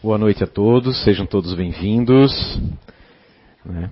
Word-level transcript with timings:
Boa 0.00 0.16
noite 0.16 0.44
a 0.44 0.46
todos, 0.46 1.02
sejam 1.02 1.26
todos 1.26 1.54
bem-vindos. 1.54 2.32
Né? 3.64 3.90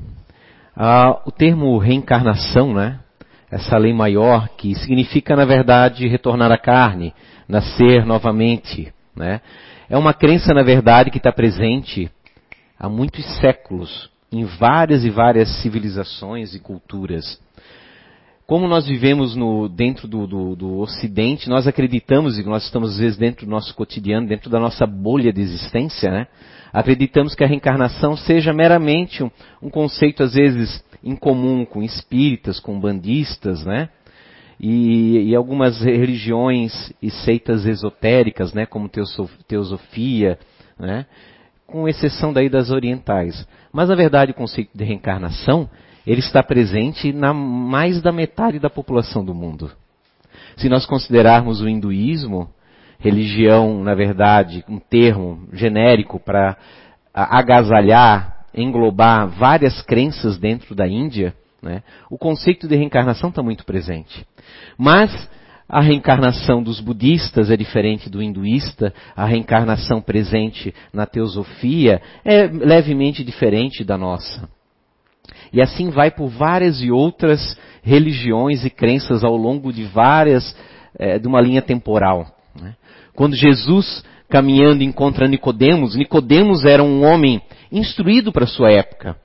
Ah, 0.76 1.20
o 1.26 1.32
termo 1.32 1.76
reencarnação, 1.78 2.72
né? 2.72 3.00
essa 3.50 3.76
lei 3.76 3.92
maior 3.92 4.48
que 4.50 4.72
significa, 4.76 5.34
na 5.34 5.44
verdade, 5.44 6.06
retornar 6.06 6.52
à 6.52 6.56
carne, 6.56 7.12
nascer 7.48 8.06
novamente. 8.06 8.94
Né? 9.16 9.40
É 9.90 9.98
uma 9.98 10.14
crença, 10.14 10.54
na 10.54 10.62
verdade, 10.62 11.10
que 11.10 11.18
está 11.18 11.32
presente 11.32 12.08
há 12.78 12.88
muitos 12.88 13.24
séculos 13.40 14.08
em 14.30 14.44
várias 14.44 15.04
e 15.04 15.10
várias 15.10 15.60
civilizações 15.60 16.54
e 16.54 16.60
culturas. 16.60 17.40
Como 18.46 18.68
nós 18.68 18.86
vivemos 18.86 19.34
no, 19.34 19.68
dentro 19.68 20.06
do, 20.06 20.24
do, 20.24 20.54
do, 20.54 20.78
Ocidente, 20.78 21.48
nós 21.48 21.66
acreditamos, 21.66 22.38
e 22.38 22.44
nós 22.44 22.64
estamos 22.64 22.92
às 22.92 22.98
vezes 22.98 23.18
dentro 23.18 23.44
do 23.44 23.50
nosso 23.50 23.74
cotidiano, 23.74 24.28
dentro 24.28 24.48
da 24.48 24.60
nossa 24.60 24.86
bolha 24.86 25.32
de 25.32 25.40
existência, 25.40 26.12
né? 26.12 26.28
acreditamos 26.72 27.34
que 27.34 27.42
a 27.42 27.46
reencarnação 27.46 28.16
seja 28.16 28.52
meramente 28.52 29.24
um, 29.24 29.30
um 29.60 29.68
conceito, 29.68 30.22
às 30.22 30.34
vezes, 30.34 30.84
em 31.02 31.16
comum 31.16 31.64
com 31.64 31.82
espíritas, 31.82 32.60
com 32.60 32.78
bandistas, 32.78 33.64
né? 33.64 33.88
E, 34.60 35.30
e, 35.30 35.34
algumas 35.34 35.82
religiões 35.82 36.92
e 37.02 37.10
seitas 37.10 37.66
esotéricas, 37.66 38.54
né? 38.54 38.64
como 38.64 38.88
teosofia, 39.48 40.38
né? 40.78 41.04
com 41.66 41.88
exceção 41.88 42.32
daí 42.32 42.48
das 42.48 42.70
orientais. 42.70 43.46
Mas, 43.72 43.88
na 43.88 43.94
verdade, 43.94 44.30
o 44.30 44.34
conceito 44.34 44.70
de 44.72 44.84
reencarnação 44.84 45.68
ele 46.06 46.20
está 46.20 46.42
presente 46.42 47.12
na 47.12 47.34
mais 47.34 48.00
da 48.00 48.12
metade 48.12 48.58
da 48.58 48.70
população 48.70 49.24
do 49.24 49.34
mundo. 49.34 49.70
Se 50.56 50.68
nós 50.68 50.86
considerarmos 50.86 51.60
o 51.60 51.68
hinduísmo, 51.68 52.48
religião, 52.98 53.82
na 53.82 53.94
verdade, 53.94 54.64
um 54.68 54.78
termo 54.78 55.48
genérico 55.52 56.18
para 56.18 56.56
agasalhar, 57.12 58.44
englobar 58.54 59.28
várias 59.28 59.82
crenças 59.82 60.38
dentro 60.38 60.74
da 60.74 60.86
Índia, 60.86 61.34
né, 61.62 61.82
o 62.10 62.16
conceito 62.16 62.68
de 62.68 62.76
reencarnação 62.76 63.30
está 63.30 63.42
muito 63.42 63.64
presente. 63.64 64.26
Mas 64.78 65.10
a 65.68 65.80
reencarnação 65.80 66.62
dos 66.62 66.80
budistas 66.80 67.50
é 67.50 67.56
diferente 67.56 68.08
do 68.08 68.22
hinduísta, 68.22 68.94
a 69.16 69.26
reencarnação 69.26 70.00
presente 70.00 70.72
na 70.92 71.06
teosofia 71.06 72.00
é 72.24 72.46
levemente 72.46 73.24
diferente 73.24 73.82
da 73.82 73.98
nossa. 73.98 74.48
E 75.52 75.60
assim 75.62 75.90
vai 75.90 76.10
por 76.10 76.28
várias 76.28 76.80
e 76.82 76.90
outras 76.90 77.56
religiões 77.82 78.64
e 78.64 78.70
crenças 78.70 79.22
ao 79.22 79.36
longo 79.36 79.72
de 79.72 79.84
várias, 79.84 80.56
é, 80.98 81.18
de 81.18 81.26
uma 81.26 81.40
linha 81.40 81.62
temporal. 81.62 82.26
Né? 82.60 82.74
Quando 83.14 83.36
Jesus, 83.36 84.04
caminhando, 84.28 84.82
encontra 84.82 85.28
Nicodemos, 85.28 85.94
Nicodemos 85.94 86.64
era 86.64 86.82
um 86.82 87.04
homem 87.04 87.40
instruído 87.70 88.32
para 88.32 88.46
sua 88.46 88.70
época. 88.70 89.16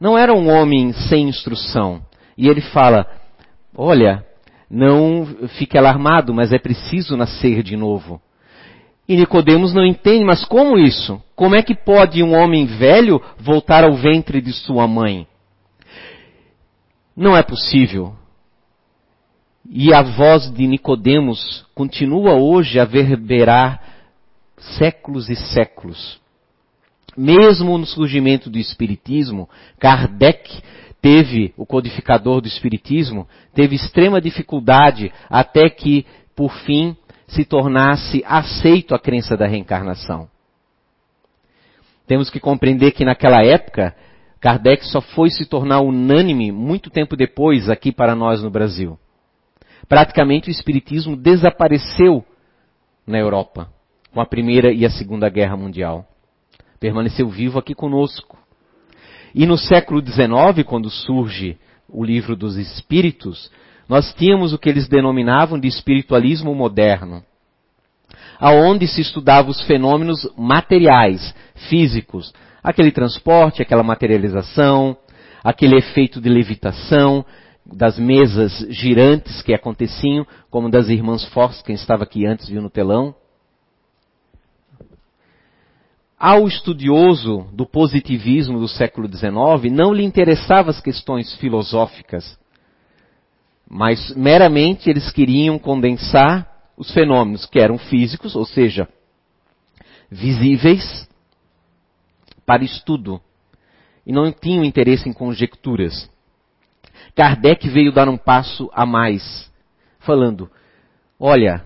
Não 0.00 0.18
era 0.18 0.34
um 0.34 0.50
homem 0.50 0.92
sem 0.92 1.28
instrução. 1.28 2.02
E 2.36 2.48
ele 2.48 2.60
fala, 2.60 3.06
olha, 3.76 4.24
não 4.68 5.26
fique 5.58 5.76
alarmado, 5.76 6.32
mas 6.32 6.52
é 6.52 6.58
preciso 6.58 7.16
nascer 7.16 7.62
de 7.62 7.76
novo. 7.76 8.20
E 9.08 9.16
Nicodemos 9.16 9.74
não 9.74 9.84
entende, 9.84 10.24
mas 10.24 10.44
como 10.44 10.78
isso? 10.78 11.22
Como 11.34 11.56
é 11.56 11.62
que 11.62 11.74
pode 11.74 12.22
um 12.22 12.34
homem 12.34 12.66
velho 12.66 13.20
voltar 13.38 13.84
ao 13.84 13.94
ventre 13.94 14.40
de 14.40 14.52
sua 14.52 14.86
mãe? 14.86 15.26
Não 17.16 17.36
é 17.36 17.42
possível. 17.42 18.14
E 19.68 19.92
a 19.92 20.02
voz 20.02 20.50
de 20.52 20.66
Nicodemos 20.66 21.66
continua 21.74 22.34
hoje 22.34 22.78
a 22.78 22.84
verberar 22.84 23.82
séculos 24.78 25.28
e 25.28 25.36
séculos. 25.36 26.20
Mesmo 27.16 27.76
no 27.76 27.86
surgimento 27.86 28.48
do 28.48 28.58
espiritismo, 28.58 29.48
Kardec 29.78 30.62
teve, 31.00 31.52
o 31.56 31.66
codificador 31.66 32.40
do 32.40 32.48
espiritismo, 32.48 33.28
teve 33.52 33.74
extrema 33.74 34.20
dificuldade 34.20 35.12
até 35.28 35.68
que, 35.68 36.06
por 36.34 36.52
fim, 36.64 36.96
se 37.32 37.44
tornasse 37.44 38.22
aceito 38.26 38.94
a 38.94 38.98
crença 38.98 39.36
da 39.36 39.46
reencarnação. 39.46 40.28
Temos 42.06 42.28
que 42.28 42.38
compreender 42.38 42.92
que 42.92 43.04
naquela 43.04 43.42
época, 43.42 43.94
Kardec 44.38 44.84
só 44.86 45.00
foi 45.00 45.30
se 45.30 45.46
tornar 45.46 45.80
unânime 45.80 46.52
muito 46.52 46.90
tempo 46.90 47.16
depois 47.16 47.70
aqui 47.70 47.90
para 47.90 48.14
nós 48.14 48.42
no 48.42 48.50
Brasil. 48.50 48.98
Praticamente 49.88 50.48
o 50.48 50.52
Espiritismo 50.52 51.16
desapareceu 51.16 52.24
na 53.06 53.18
Europa 53.18 53.68
com 54.12 54.20
a 54.20 54.26
Primeira 54.26 54.70
e 54.72 54.84
a 54.84 54.90
Segunda 54.90 55.28
Guerra 55.30 55.56
Mundial. 55.56 56.06
Permaneceu 56.78 57.28
vivo 57.28 57.58
aqui 57.58 57.74
conosco. 57.74 58.36
E 59.34 59.46
no 59.46 59.56
século 59.56 60.04
XIX, 60.04 60.66
quando 60.66 60.90
surge 60.90 61.56
o 61.88 62.04
livro 62.04 62.36
dos 62.36 62.56
Espíritos, 62.56 63.50
nós 63.92 64.10
tínhamos 64.14 64.54
o 64.54 64.58
que 64.58 64.70
eles 64.70 64.88
denominavam 64.88 65.60
de 65.60 65.68
espiritualismo 65.68 66.54
moderno, 66.54 67.22
aonde 68.40 68.88
se 68.88 69.02
estudavam 69.02 69.50
os 69.50 69.60
fenômenos 69.66 70.26
materiais, 70.34 71.34
físicos, 71.68 72.32
aquele 72.64 72.90
transporte, 72.90 73.60
aquela 73.60 73.82
materialização, 73.82 74.96
aquele 75.44 75.76
efeito 75.76 76.22
de 76.22 76.30
levitação, 76.30 77.22
das 77.66 77.98
mesas 77.98 78.66
girantes 78.70 79.42
que 79.42 79.52
aconteciam, 79.52 80.26
como 80.50 80.70
das 80.70 80.88
irmãs 80.88 81.26
Force, 81.26 81.62
quem 81.62 81.74
estava 81.74 82.04
aqui 82.04 82.24
antes 82.24 82.48
viu 82.48 82.62
no 82.62 82.70
telão. 82.70 83.14
Ao 86.18 86.48
estudioso 86.48 87.46
do 87.52 87.66
positivismo 87.66 88.58
do 88.58 88.68
século 88.68 89.06
XIX, 89.06 89.70
não 89.70 89.92
lhe 89.92 90.02
interessavam 90.02 90.70
as 90.70 90.80
questões 90.80 91.34
filosóficas, 91.34 92.40
mas 93.74 94.14
meramente 94.14 94.90
eles 94.90 95.10
queriam 95.10 95.58
condensar 95.58 96.46
os 96.76 96.92
fenômenos 96.92 97.46
que 97.46 97.58
eram 97.58 97.78
físicos, 97.78 98.36
ou 98.36 98.44
seja, 98.44 98.86
visíveis, 100.10 101.08
para 102.44 102.62
estudo. 102.62 103.18
E 104.04 104.12
não 104.12 104.30
tinham 104.30 104.62
interesse 104.62 105.08
em 105.08 105.12
conjecturas. 105.14 106.10
Kardec 107.16 107.66
veio 107.70 107.90
dar 107.90 108.10
um 108.10 108.18
passo 108.18 108.70
a 108.74 108.84
mais, 108.84 109.50
falando: 110.00 110.50
olha, 111.18 111.64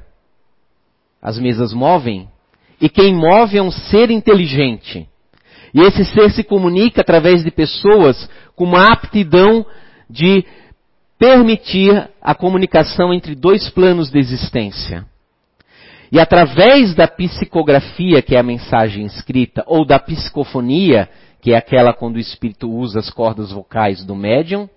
as 1.21 1.41
mesas 1.41 1.73
movem, 1.73 2.29
e 2.81 2.89
quem 2.89 3.17
move 3.17 3.59
é 3.59 3.63
um 3.63 3.73
ser 3.73 4.13
inteligente. 4.13 5.09
E 5.75 5.81
esse 5.81 6.05
ser 6.05 6.31
se 6.31 6.45
comunica 6.45 7.01
através 7.01 7.43
de 7.43 7.51
pessoas 7.51 8.31
com 8.55 8.63
uma 8.63 8.93
aptidão 8.93 9.67
de 10.09 10.45
permitir 11.19 12.11
a 12.21 12.35
comunicação 12.35 13.13
entre 13.13 13.35
dois 13.35 13.69
planos 13.71 14.11
de 14.11 14.19
existência. 14.19 15.07
E 16.11 16.21
através 16.21 16.95
da 16.95 17.09
psicografia, 17.09 18.23
que 18.23 18.37
é 18.37 18.39
a 18.39 18.43
mensagem 18.43 19.05
escrita, 19.05 19.65
ou 19.67 19.85
da 19.85 19.99
psicofonia, 19.99 21.09
que 21.41 21.53
é 21.53 21.57
aquela 21.57 21.93
quando 21.93 22.17
o 22.17 22.21
espírito 22.21 22.71
usa 22.71 23.01
as 23.01 23.11
cordas 23.11 23.51
vocais 23.51 24.05
do 24.05 24.15
médium, 24.15 24.69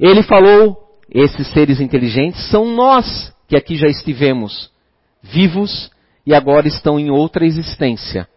ele 0.00 0.22
falou: 0.22 0.98
esses 1.10 1.46
seres 1.52 1.80
inteligentes 1.80 2.48
são 2.50 2.66
nós 2.66 3.32
que 3.46 3.56
aqui 3.56 3.76
já 3.76 3.88
estivemos 3.88 4.70
vivos 5.22 5.90
e 6.26 6.34
agora 6.34 6.66
estão 6.66 6.98
em 6.98 7.10
outra 7.10 7.44
existência. 7.44 8.28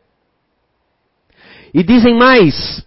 E 1.74 1.84
dizem 1.84 2.18
mais: 2.18 2.86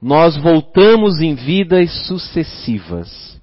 nós 0.00 0.36
voltamos 0.36 1.20
em 1.20 1.34
vidas 1.34 1.90
sucessivas. 2.06 3.40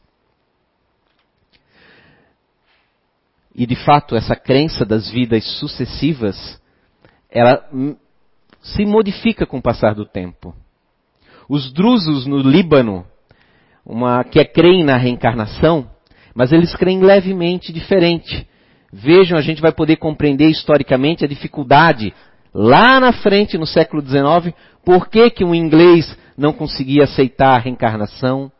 E 3.56 3.66
de 3.66 3.75
fato, 3.75 4.16
essa 4.16 4.36
crença 4.36 4.86
das 4.86 5.09
vidas 5.09 5.44
sucessivas, 5.59 6.59
ela 7.29 7.64
se 8.61 8.85
modifica 8.85 9.46
com 9.46 9.58
o 9.58 9.61
passar 9.61 9.94
do 9.94 10.05
tempo. 10.05 10.55
Os 11.47 11.72
drusos 11.72 12.26
no 12.26 12.38
Líbano, 12.38 13.06
uma, 13.85 14.23
que 14.23 14.44
creem 14.46 14.84
na 14.84 14.97
reencarnação, 14.97 15.90
mas 16.34 16.52
eles 16.52 16.76
creem 16.76 17.02
levemente 17.02 17.72
diferente. 17.72 18.47
Vejam, 18.91 19.38
a 19.38 19.41
gente 19.41 19.61
vai 19.61 19.72
poder 19.72 19.97
compreender 19.97 20.49
historicamente 20.49 21.23
a 21.23 21.28
dificuldade 21.28 22.14
lá 22.53 22.99
na 22.99 23.11
frente, 23.11 23.58
no 23.58 23.67
século 23.67 24.02
XIX, 24.02 24.56
por 24.85 25.09
que, 25.09 25.29
que 25.29 25.44
um 25.44 25.53
inglês 25.53 26.16
não 26.38 26.53
conseguia 26.53 27.03
aceitar 27.03 27.56
a 27.56 27.59
reencarnação, 27.59 28.52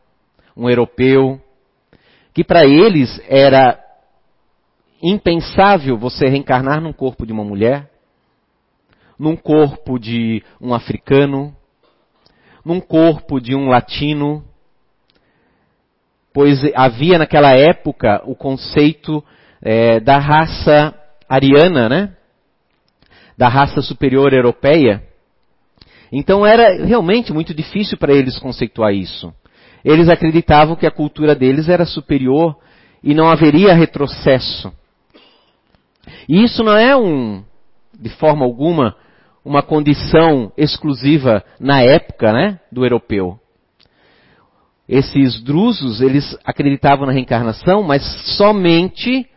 um 0.56 0.68
europeu, 0.68 1.40
que 2.32 2.44
para 2.44 2.64
eles 2.64 3.20
era 3.28 3.78
impensável 5.02 5.98
você 5.98 6.26
reencarnar 6.26 6.80
num 6.80 6.92
corpo 6.92 7.26
de 7.26 7.32
uma 7.32 7.44
mulher, 7.44 7.90
num 9.18 9.36
corpo 9.36 9.98
de 9.98 10.42
um 10.60 10.74
africano, 10.74 11.54
num 12.64 12.80
corpo 12.80 13.40
de 13.40 13.54
um 13.54 13.68
latino, 13.68 14.44
pois 16.32 16.60
havia 16.74 17.18
naquela 17.18 17.52
época 17.52 18.22
o 18.24 18.34
conceito 18.34 19.22
é, 19.60 20.00
da 20.00 20.18
raça 20.18 20.94
ariana, 21.28 21.88
né? 21.88 22.16
da 23.36 23.48
raça 23.48 23.82
superior 23.82 24.32
europeia. 24.32 25.02
Então 26.16 26.46
era 26.46 26.84
realmente 26.84 27.32
muito 27.32 27.52
difícil 27.52 27.98
para 27.98 28.14
eles 28.14 28.38
conceituar 28.38 28.94
isso. 28.94 29.34
Eles 29.84 30.08
acreditavam 30.08 30.76
que 30.76 30.86
a 30.86 30.90
cultura 30.90 31.34
deles 31.34 31.68
era 31.68 31.84
superior 31.84 32.56
e 33.02 33.12
não 33.14 33.28
haveria 33.28 33.74
retrocesso. 33.74 34.72
E 36.28 36.44
isso 36.44 36.62
não 36.62 36.76
é 36.76 36.96
um, 36.96 37.42
de 37.98 38.10
forma 38.10 38.44
alguma, 38.44 38.94
uma 39.44 39.60
condição 39.60 40.52
exclusiva 40.56 41.44
na 41.58 41.82
época, 41.82 42.32
né, 42.32 42.60
do 42.70 42.84
europeu. 42.84 43.36
Esses 44.88 45.42
drusos, 45.42 46.00
eles 46.00 46.38
acreditavam 46.44 47.06
na 47.06 47.12
reencarnação, 47.12 47.82
mas 47.82 48.04
somente 48.36 49.28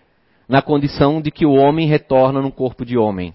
na 0.47 0.61
condição 0.61 1.21
de 1.21 1.31
que 1.31 1.45
o 1.45 1.53
homem 1.53 1.87
retorna 1.87 2.39
no 2.39 2.51
corpo 2.51 2.85
de 2.85 2.99
homem. 2.99 3.33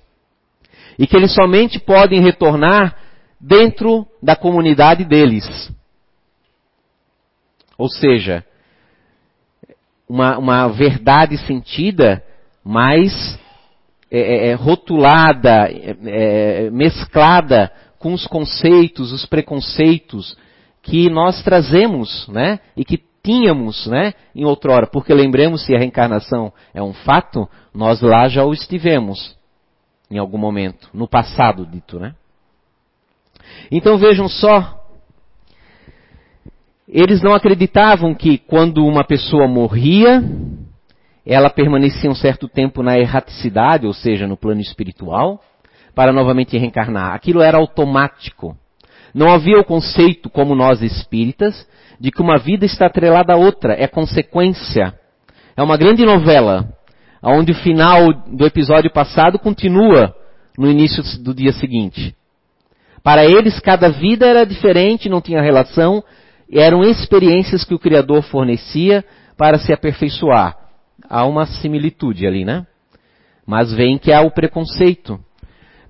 E 0.97 1.09
que 1.09 1.17
eles 1.17 1.35
somente 1.35 1.81
podem 1.81 2.21
retornar 2.21 3.02
dentro 3.43 4.07
da 4.23 4.37
comunidade 4.37 5.05
deles. 5.05 5.73
Ou 7.77 7.89
seja, 7.89 8.45
uma, 10.09 10.39
uma 10.39 10.69
verdade 10.69 11.37
sentida, 11.39 12.23
mas 12.63 13.39
é, 14.09 14.21
é, 14.21 14.49
é 14.49 14.55
rotulada, 14.55 15.69
é, 15.69 15.97
é, 16.67 16.71
mesclada 16.71 17.73
com 17.99 18.13
os 18.13 18.27
conceitos, 18.27 19.13
os 19.13 19.27
preconceitos 19.27 20.37
que 20.83 21.09
nós 21.09 21.43
trazemos, 21.43 22.29
né? 22.29 22.61
E 22.77 22.85
que 22.85 23.03
tínhamos, 23.23 23.87
né? 23.87 24.15
Em 24.35 24.45
outrora, 24.45 24.87
porque 24.87 25.15
lembremos 25.15 25.65
se 25.65 25.75
a 25.75 25.79
reencarnação 25.79 26.53
é 26.75 26.83
um 26.83 26.93
fato, 26.93 27.49
nós 27.75 28.01
lá 28.01 28.29
já 28.29 28.45
o 28.45 28.53
estivemos 28.53 29.37
em 30.11 30.19
algum 30.19 30.39
momento, 30.39 30.89
no 30.93 31.09
passado 31.09 31.65
dito, 31.65 31.99
né? 31.99 32.15
Então 33.71 33.97
vejam 33.99 34.29
só, 34.29 34.83
eles 36.89 37.23
não 37.23 37.35
acreditavam 37.35 38.15
que 38.15 38.37
quando 38.37 38.85
uma 38.85 39.05
pessoa 39.05 39.49
morria, 39.49 40.23
ela 41.25 41.49
permanecia 41.49 42.11
um 42.11 42.15
certo 42.15 42.49
tempo 42.49 42.83
na 42.83 42.99
erraticidade, 42.99 43.87
ou 43.87 43.95
seja, 43.95 44.27
no 44.27 44.37
plano 44.37 44.61
espiritual, 44.61 45.41
para 45.95 46.13
novamente 46.13 46.59
reencarnar. 46.59 47.15
Aquilo 47.15 47.41
era 47.41 47.59
automático. 47.59 48.57
Não 49.15 49.31
havia 49.31 49.59
o 49.59 49.65
conceito, 49.65 50.29
como 50.29 50.55
nós 50.55 50.83
espíritas, 50.83 51.67
de 52.01 52.11
que 52.11 52.21
uma 52.21 52.39
vida 52.39 52.65
está 52.65 52.87
atrelada 52.87 53.33
à 53.33 53.37
outra, 53.37 53.75
é 53.75 53.87
consequência. 53.87 54.95
É 55.57 55.63
uma 55.63 55.77
grande 55.77 56.05
novela, 56.05 56.69
onde 57.23 57.53
o 57.53 57.57
final 57.57 58.13
do 58.27 58.45
episódio 58.45 58.91
passado 58.91 59.39
continua 59.39 60.15
no 60.59 60.71
início 60.71 61.03
do 61.23 61.33
dia 61.35 61.53
seguinte. 61.53 62.15
Para 63.03 63.25
eles, 63.25 63.59
cada 63.61 63.89
vida 63.89 64.27
era 64.27 64.45
diferente, 64.45 65.09
não 65.09 65.21
tinha 65.21 65.43
relação, 65.43 66.03
eram 66.51 66.85
experiências 66.85 67.65
que 67.65 67.75
o 67.75 67.79
Criador 67.79 68.23
fornecia 68.23 69.05
para 69.37 69.59
se 69.59 69.73
aperfeiçoar. 69.73 70.57
Há 71.09 71.25
uma 71.25 71.47
similitude 71.47 72.27
ali, 72.27 72.45
né? 72.45 72.67
Mas 73.47 73.73
vem 73.73 73.99
que 73.99 74.13
há 74.13 74.21
o 74.21 74.31
preconceito. 74.31 75.19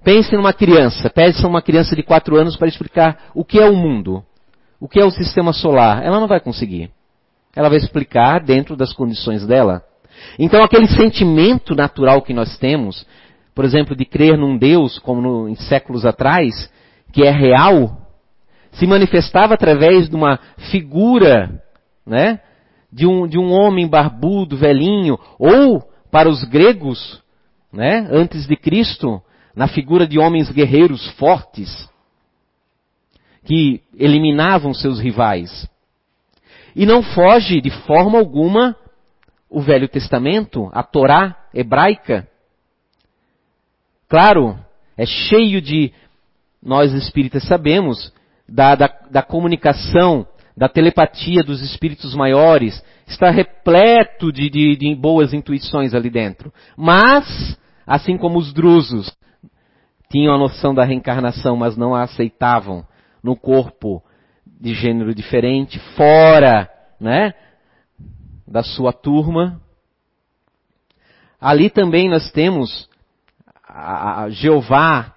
Pense 0.03 0.35
numa 0.35 0.53
criança, 0.53 1.11
peça 1.11 1.47
uma 1.47 1.63
criança 1.63 1.95
de 1.95 2.03
4 2.03 2.37
anos 2.37 2.57
para 2.57 2.67
explicar 2.67 3.31
o 3.35 3.45
que 3.45 3.59
é 3.61 3.69
o 3.69 3.77
mundo, 3.77 4.25
o 4.81 4.89
que 4.89 4.99
é 4.99 5.05
o 5.05 5.11
sistema 5.11 5.53
solar. 5.53 6.03
Ela 6.03 6.19
não 6.19 6.27
vai 6.27 6.41
conseguir. 6.41 6.91
Ela 7.55 7.69
vai 7.69 7.79
explicar 7.79 8.41
dentro 8.41 8.75
das 8.75 8.93
condições 8.93 9.47
dela. 9.47 9.83
Então 10.39 10.65
aquele 10.65 10.89
sentimento 10.89 11.75
natural 11.75 12.23
que 12.23 12.33
nós 12.33 12.57
temos, 12.59 13.07
por 13.55 13.65
exemplo, 13.65 13.95
de 13.95 14.05
crer 14.05 14.37
num 14.39 14.57
Deus, 14.57 14.99
como 14.99 15.21
no, 15.21 15.49
em 15.49 15.55
séculos 15.55 16.07
atrás, 16.07 16.71
que 17.13 17.23
é 17.23 17.31
real, 17.31 17.99
se 18.73 18.87
manifestava 18.87 19.55
através 19.55 20.09
de 20.09 20.17
uma 20.17 20.39
figura, 20.71 21.63
né? 22.07 22.41
De 22.91 23.07
um, 23.07 23.27
de 23.27 23.39
um 23.39 23.53
homem 23.53 23.87
barbudo, 23.87 24.57
velhinho, 24.57 25.19
ou 25.39 25.83
para 26.11 26.29
os 26.29 26.45
gregos, 26.45 27.23
né? 27.73 28.07
Antes 28.11 28.47
de 28.47 28.57
Cristo, 28.57 29.23
na 29.55 29.69
figura 29.69 30.07
de 30.07 30.19
homens 30.19 30.51
guerreiros 30.51 31.07
fortes, 31.13 31.89
que 33.45 33.83
eliminavam 33.95 34.73
seus 34.73 34.99
rivais. 34.99 35.69
E 36.75 36.87
não 36.87 37.03
foge 37.03 37.61
de 37.61 37.71
forma 37.71 38.19
alguma 38.19 38.77
o 39.51 39.61
Velho 39.61 39.89
Testamento, 39.89 40.71
a 40.73 40.83
Torá 40.83 41.37
hebraica. 41.53 42.27
Claro, 44.09 44.59
é 44.97 45.05
cheio 45.05 45.61
de, 45.61 45.93
nós 46.63 46.93
espíritas 46.93 47.45
sabemos, 47.45 48.13
da, 48.49 48.75
da, 48.75 48.87
da 49.11 49.23
comunicação, 49.23 50.27
da 50.57 50.69
telepatia 50.69 51.43
dos 51.43 51.61
espíritos 51.63 52.15
maiores, 52.15 52.83
está 53.07 53.31
repleto 53.31 54.33
de, 54.33 54.49
de, 54.49 54.77
de, 54.77 54.95
boas 54.95 55.33
intuições 55.33 55.95
ali 55.95 56.11
dentro. 56.11 56.53
Mas, 56.77 57.59
assim 57.87 58.17
como 58.17 58.39
os 58.39 58.53
drusos 58.53 59.11
tinham 60.11 60.35
a 60.35 60.39
noção 60.39 60.75
da 60.75 60.85
reencarnação, 60.85 61.57
mas 61.57 61.77
não 61.77 61.95
a 61.95 62.03
aceitavam 62.03 62.87
no 63.23 63.35
corpo 63.35 64.03
de 64.47 64.75
gênero 64.75 65.15
diferente, 65.15 65.79
fora, 65.97 66.69
né, 67.01 67.35
da 68.47 68.63
sua 68.63 68.93
turma. 68.93 69.61
Ali 71.41 71.71
também 71.71 72.09
nós 72.09 72.31
temos 72.31 72.89
a, 73.67 74.25
a 74.25 74.31
Jeová 74.31 75.12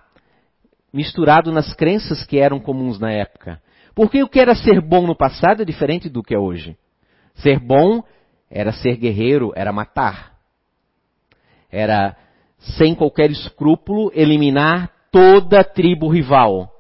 misturado 0.96 1.52
nas 1.52 1.74
crenças 1.74 2.24
que 2.24 2.40
eram 2.40 2.58
comuns 2.58 2.98
na 2.98 3.12
época. 3.12 3.62
Porque 3.94 4.24
o 4.24 4.30
que 4.30 4.40
era 4.40 4.56
ser 4.56 4.80
bom 4.80 5.06
no 5.06 5.16
passado 5.16 5.62
é 5.62 5.66
diferente 5.66 6.10
do 6.10 6.24
que 6.24 6.34
é 6.34 6.40
hoje. 6.40 6.78
Ser 7.36 7.60
bom 7.60 8.02
era 8.50 8.72
ser 8.72 8.96
guerreiro, 8.96 9.52
era 9.56 9.74
matar. 9.74 10.38
Era, 11.70 12.16
sem 12.78 12.96
qualquer 12.96 13.30
escrúpulo, 13.30 14.10
eliminar 14.16 14.90
toda 15.12 15.60
a 15.60 15.64
tribo 15.66 16.08
rival. 16.08 16.72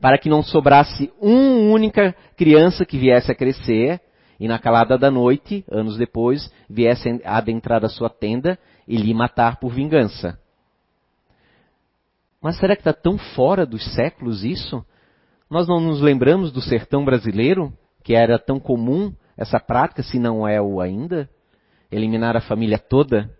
Para 0.00 0.18
que 0.18 0.28
não 0.28 0.42
sobrasse 0.42 1.12
uma 1.20 1.72
única 1.72 2.14
criança 2.36 2.84
que 2.84 2.98
viesse 2.98 3.30
a 3.30 3.34
crescer 3.34 4.00
e 4.40 4.48
na 4.48 4.58
calada 4.58 4.98
da 4.98 5.10
noite, 5.10 5.64
anos 5.70 5.96
depois, 5.96 6.52
viesse 6.68 7.20
a 7.24 7.36
adentrar 7.36 7.84
a 7.84 7.88
sua 7.88 8.08
tenda 8.08 8.58
e 8.88 8.96
lhe 8.96 9.14
matar 9.14 9.60
por 9.60 9.70
vingança. 9.70 10.38
Mas 12.42 12.58
será 12.58 12.74
que 12.74 12.80
está 12.80 12.92
tão 12.92 13.18
fora 13.18 13.66
dos 13.66 13.84
séculos 13.94 14.44
isso? 14.44 14.84
Nós 15.48 15.68
não 15.68 15.80
nos 15.80 16.00
lembramos 16.00 16.50
do 16.50 16.60
sertão 16.60 17.04
brasileiro, 17.04 17.72
que 18.02 18.14
era 18.14 18.38
tão 18.38 18.58
comum 18.58 19.14
essa 19.36 19.60
prática, 19.60 20.02
se 20.02 20.18
não 20.18 20.46
é 20.46 20.60
o 20.60 20.80
ainda? 20.80 21.28
Eliminar 21.90 22.36
a 22.36 22.40
família 22.40 22.78
toda 22.78 23.30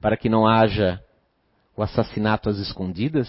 para 0.00 0.16
que 0.16 0.28
não 0.28 0.46
haja 0.46 1.02
o 1.76 1.82
assassinato 1.82 2.48
às 2.48 2.58
escondidas? 2.58 3.28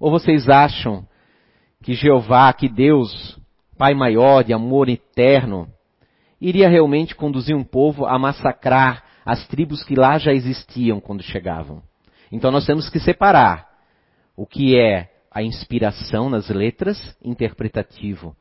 Ou 0.00 0.10
vocês 0.10 0.48
acham 0.48 1.06
que 1.82 1.94
Jeová, 1.94 2.52
que 2.52 2.68
Deus, 2.68 3.38
Pai 3.76 3.92
maior 3.92 4.42
de 4.44 4.52
amor 4.52 4.88
eterno, 4.88 5.68
iria 6.40 6.68
realmente 6.68 7.14
conduzir 7.14 7.56
um 7.56 7.64
povo 7.64 8.06
a 8.06 8.18
massacrar 8.18 9.04
as 9.24 9.46
tribos 9.48 9.82
que 9.82 9.94
lá 9.94 10.16
já 10.16 10.32
existiam 10.32 11.00
quando 11.00 11.22
chegavam? 11.22 11.82
Então 12.30 12.50
nós 12.50 12.66
temos 12.66 12.88
que 12.88 12.98
separar 12.98 13.68
o 14.36 14.46
que 14.46 14.78
é 14.78 15.10
a 15.30 15.42
inspiração 15.42 16.30
nas 16.30 16.48
letras, 16.48 17.16
interpretativo 17.22 18.36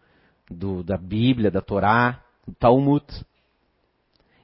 do, 0.50 0.84
da 0.84 0.98
Bíblia, 0.98 1.50
da 1.50 1.62
Torá, 1.62 2.24
do 2.48 2.54
Talmud, 2.54 3.06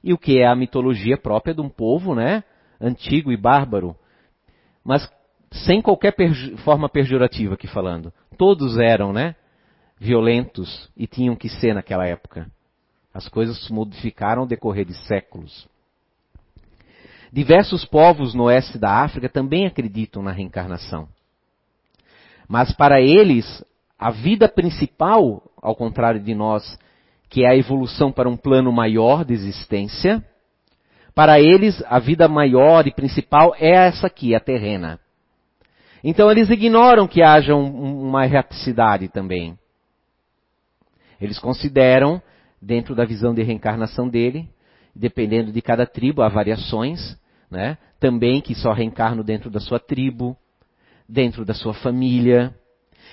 e 0.03 0.13
o 0.13 0.17
que 0.17 0.39
é 0.39 0.47
a 0.47 0.55
mitologia 0.55 1.17
própria 1.17 1.53
de 1.53 1.61
um 1.61 1.69
povo, 1.69 2.15
né, 2.15 2.43
antigo 2.79 3.31
e 3.31 3.37
bárbaro, 3.37 3.95
mas 4.83 5.09
sem 5.51 5.81
qualquer 5.81 6.15
forma 6.63 6.87
pejorativa 6.87 7.55
aqui 7.55 7.67
falando. 7.67 8.13
Todos 8.37 8.77
eram, 8.77 9.11
né, 9.11 9.35
violentos 9.97 10.89
e 10.95 11.05
tinham 11.05 11.35
que 11.35 11.49
ser 11.49 11.73
naquela 11.73 12.05
época. 12.05 12.49
As 13.13 13.27
coisas 13.27 13.65
se 13.65 13.73
modificaram 13.73 14.43
ao 14.43 14.47
decorrer 14.47 14.85
de 14.85 14.93
séculos. 15.05 15.67
Diversos 17.31 17.85
povos 17.85 18.33
no 18.33 18.43
oeste 18.43 18.77
da 18.77 19.03
África 19.03 19.29
também 19.29 19.67
acreditam 19.67 20.23
na 20.23 20.31
reencarnação. 20.31 21.07
Mas 22.47 22.73
para 22.73 22.99
eles, 22.99 23.63
a 23.97 24.09
vida 24.09 24.49
principal, 24.49 25.43
ao 25.61 25.75
contrário 25.75 26.19
de 26.19 26.33
nós, 26.33 26.79
que 27.29 27.45
é 27.45 27.49
a 27.49 27.55
evolução 27.55 28.11
para 28.11 28.27
um 28.27 28.35
plano 28.35 28.71
maior 28.71 29.23
de 29.23 29.33
existência, 29.33 30.23
para 31.13 31.39
eles 31.39 31.83
a 31.87 31.99
vida 31.99 32.27
maior 32.27 32.87
e 32.87 32.93
principal 32.93 33.53
é 33.59 33.87
essa 33.87 34.07
aqui, 34.07 34.33
a 34.33 34.39
terrena. 34.39 34.99
Então 36.03 36.31
eles 36.31 36.49
ignoram 36.49 37.07
que 37.07 37.21
haja 37.21 37.53
um, 37.53 38.07
uma 38.07 38.25
erraticidade 38.25 39.09
também. 39.09 39.57
Eles 41.21 41.37
consideram, 41.37 42.21
dentro 42.61 42.95
da 42.95 43.05
visão 43.05 43.33
de 43.33 43.43
reencarnação 43.43 44.07
dele, 44.07 44.49
dependendo 44.95 45.51
de 45.51 45.61
cada 45.61 45.85
tribo, 45.85 46.21
há 46.21 46.29
variações, 46.29 47.17
né? 47.49 47.77
Também 47.99 48.41
que 48.41 48.55
só 48.55 48.71
reencarnam 48.71 49.23
dentro 49.23 49.49
da 49.49 49.59
sua 49.59 49.79
tribo, 49.79 50.37
dentro 51.07 51.43
da 51.43 51.53
sua 51.53 51.73
família. 51.73 52.55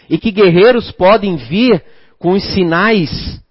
E 0.09 0.19
que 0.19 0.31
guerreiros 0.31 0.93
podem 0.93 1.37
vir 1.37 1.85
com 2.19 2.33
os 2.33 2.45
sinais 2.55 3.43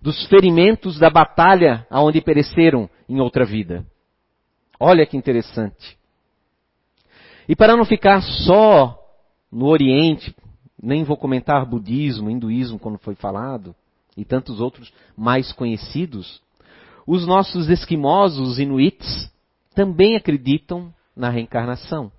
dos 0.00 0.26
ferimentos 0.26 0.98
da 0.98 1.10
batalha 1.10 1.86
aonde 1.90 2.20
pereceram 2.20 2.88
em 3.08 3.20
outra 3.20 3.44
vida. 3.44 3.84
Olha 4.78 5.04
que 5.04 5.16
interessante. 5.16 5.98
E 7.48 7.56
para 7.56 7.76
não 7.76 7.84
ficar 7.84 8.22
só 8.22 8.96
no 9.50 9.66
Oriente, 9.66 10.34
nem 10.82 11.04
vou 11.04 11.16
comentar 11.16 11.66
budismo, 11.66 12.30
hinduísmo, 12.30 12.78
quando 12.78 12.98
foi 12.98 13.14
falado, 13.14 13.74
e 14.16 14.24
tantos 14.24 14.60
outros 14.60 14.92
mais 15.16 15.52
conhecidos, 15.52 16.40
os 17.06 17.26
nossos 17.26 17.68
esquimosos 17.68 18.58
inuits 18.58 19.30
também 19.74 20.16
acreditam 20.16 20.92
na 21.16 21.28
reencarnação, 21.28 22.10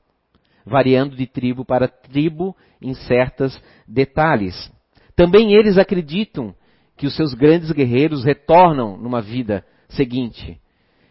variando 0.65 1.15
de 1.15 1.27
tribo 1.27 1.65
para 1.65 1.87
tribo 1.87 2.55
em 2.81 2.93
certos 2.93 3.59
detalhes. 3.87 4.71
Também 5.15 5.53
eles 5.53 5.77
acreditam 5.77 6.55
que 6.97 7.07
os 7.07 7.15
seus 7.15 7.33
grandes 7.33 7.71
guerreiros 7.71 8.23
retornam 8.23 8.97
numa 8.97 9.21
vida 9.21 9.65
seguinte 9.89 10.59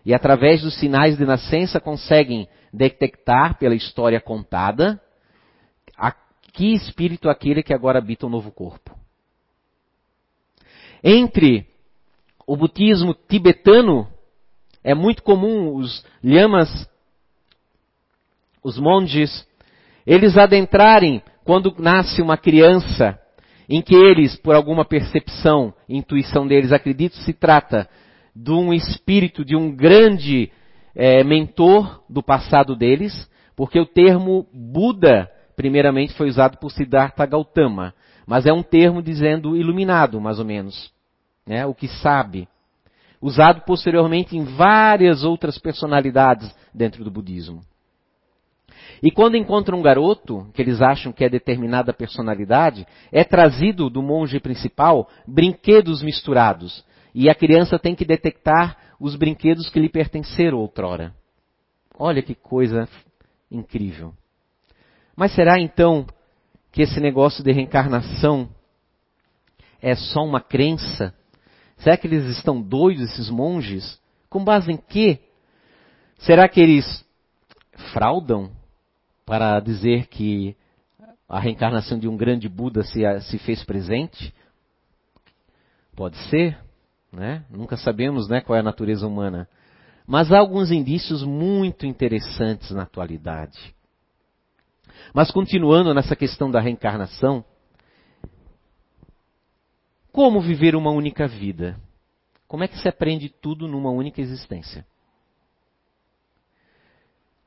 e 0.05 0.15
através 0.15 0.62
dos 0.62 0.79
sinais 0.79 1.17
de 1.17 1.25
nascença 1.25 1.81
conseguem 1.81 2.49
detectar 2.73 3.59
pela 3.59 3.75
história 3.75 4.21
contada 4.21 5.00
a 5.97 6.12
que 6.53 6.75
espírito 6.75 7.29
aquele 7.29 7.62
que 7.62 7.75
agora 7.75 7.99
habita 7.99 8.27
um 8.27 8.31
novo 8.31 8.50
corpo. 8.50 8.97
Entre 11.03 11.67
o 12.47 12.57
budismo 12.57 13.15
tibetano 13.29 14.07
é 14.83 14.95
muito 14.95 15.23
comum 15.23 15.75
os 15.75 16.05
lhamas, 16.23 16.89
os 18.63 18.79
monges, 18.79 19.47
eles 20.07 20.37
adentrarem 20.37 21.23
quando 21.45 21.75
nasce 21.79 22.21
uma 22.23 22.37
criança 22.37 23.19
em 23.69 23.81
que 23.81 23.95
eles, 23.95 24.37
por 24.37 24.55
alguma 24.55 24.85
percepção, 24.85 25.73
intuição 25.89 26.47
deles, 26.47 26.73
acreditam 26.73 27.21
se 27.23 27.33
trata 27.33 27.89
de 28.35 28.51
um 28.51 28.73
espírito, 28.73 29.45
de 29.45 29.55
um 29.55 29.75
grande 29.75 30.51
é, 30.95 31.23
mentor 31.23 32.03
do 32.09 32.23
passado 32.23 32.75
deles, 32.75 33.31
porque 33.55 33.79
o 33.79 33.87
termo 33.87 34.47
Buda, 34.53 35.31
primeiramente, 35.55 36.15
foi 36.15 36.29
usado 36.29 36.59
por 36.59 36.73
Siddhartha 36.73 37.25
Gautama, 37.27 37.95
mas 38.27 38.47
é 38.47 38.53
um 38.53 38.63
termo 38.63 39.03
dizendo 39.03 39.57
iluminado, 39.57 40.21
mais 40.21 40.39
ou 40.39 40.45
menos, 40.45 40.91
né, 41.47 41.67
o 41.67 41.75
que 41.75 41.89
sabe, 41.89 42.49
usado 43.21 43.63
posteriormente 43.63 44.37
em 44.37 44.45
várias 44.45 45.25
outras 45.25 45.59
personalidades 45.59 46.55
dentro 46.73 47.05
do 47.05 47.11
budismo. 47.11 47.63
E 49.03 49.11
quando 49.11 49.37
encontram 49.37 49.79
um 49.79 49.83
garoto, 49.83 50.47
que 50.53 50.61
eles 50.61 50.83
acham 50.83 51.13
que 51.13 51.25
é 51.25 51.29
determinada 51.29 51.93
personalidade, 51.93 52.87
é 53.11 53.25
trazido 53.25 53.89
do 53.89 54.03
monge 54.03 54.39
principal 54.39 55.09
brinquedos 55.27 56.03
misturados. 56.03 56.85
E 57.15 57.29
a 57.29 57.35
criança 57.35 57.79
tem 57.79 57.95
que 57.95 58.05
detectar 58.05 58.77
os 58.99 59.17
brinquedos 59.17 59.71
que 59.71 59.81
lhe 59.81 59.89
pertenceram 59.89 60.59
outrora. 60.59 61.15
Olha 61.99 62.23
que 62.23 62.35
coisa 62.35 62.89
incrível. 63.51 64.15
Mas 65.17 65.35
será 65.35 65.59
então 65.59 66.07
que 66.71 66.83
esse 66.83 67.01
negócio 67.01 67.43
de 67.43 67.53
reencarnação 67.53 68.49
é 69.83 69.95
só 69.95 70.23
uma 70.23 70.41
crença? 70.41 71.15
Será 71.81 71.97
que 71.97 72.07
eles 72.07 72.25
estão 72.27 72.61
doidos, 72.61 73.11
esses 73.11 73.31
monges? 73.31 74.01
Com 74.29 74.45
base 74.45 74.71
em 74.71 74.77
quê? 74.77 75.19
Será 76.19 76.49
que 76.49 76.61
eles 76.61 77.05
fraudam 77.93 78.51
para 79.25 79.59
dizer 79.61 80.07
que 80.07 80.57
a 81.29 81.41
reencarnação 81.41 81.99
de 81.99 82.07
um 82.09 82.17
grande 82.17 82.49
Buda 82.49 82.83
se, 82.83 83.01
se 83.23 83.39
fez 83.39 83.65
presente? 83.65 84.35
Pode 85.97 86.17
ser, 86.29 86.59
né? 87.13 87.45
Nunca 87.51 87.77
sabemos 87.77 88.29
né, 88.29 88.41
qual 88.41 88.57
é 88.57 88.61
a 88.61 88.65
natureza 88.65 89.07
humana. 89.07 89.49
Mas 90.07 90.33
há 90.33 90.39
alguns 90.39 90.71
indícios 90.71 91.23
muito 91.23 91.87
interessantes 91.87 92.71
na 92.73 92.83
atualidade. 92.83 93.75
Mas 95.15 95.31
continuando 95.31 95.95
nessa 95.95 96.15
questão 96.15 96.51
da 96.51 96.61
reencarnação, 96.61 97.45
como 100.12 100.40
viver 100.40 100.75
uma 100.75 100.90
única 100.90 101.26
vida? 101.26 101.79
Como 102.47 102.64
é 102.64 102.69
que 102.69 102.79
se 102.79 102.88
aprende 102.88 103.29
tudo 103.29 103.69
numa 103.69 103.90
única 103.90 104.21
existência? 104.21 104.85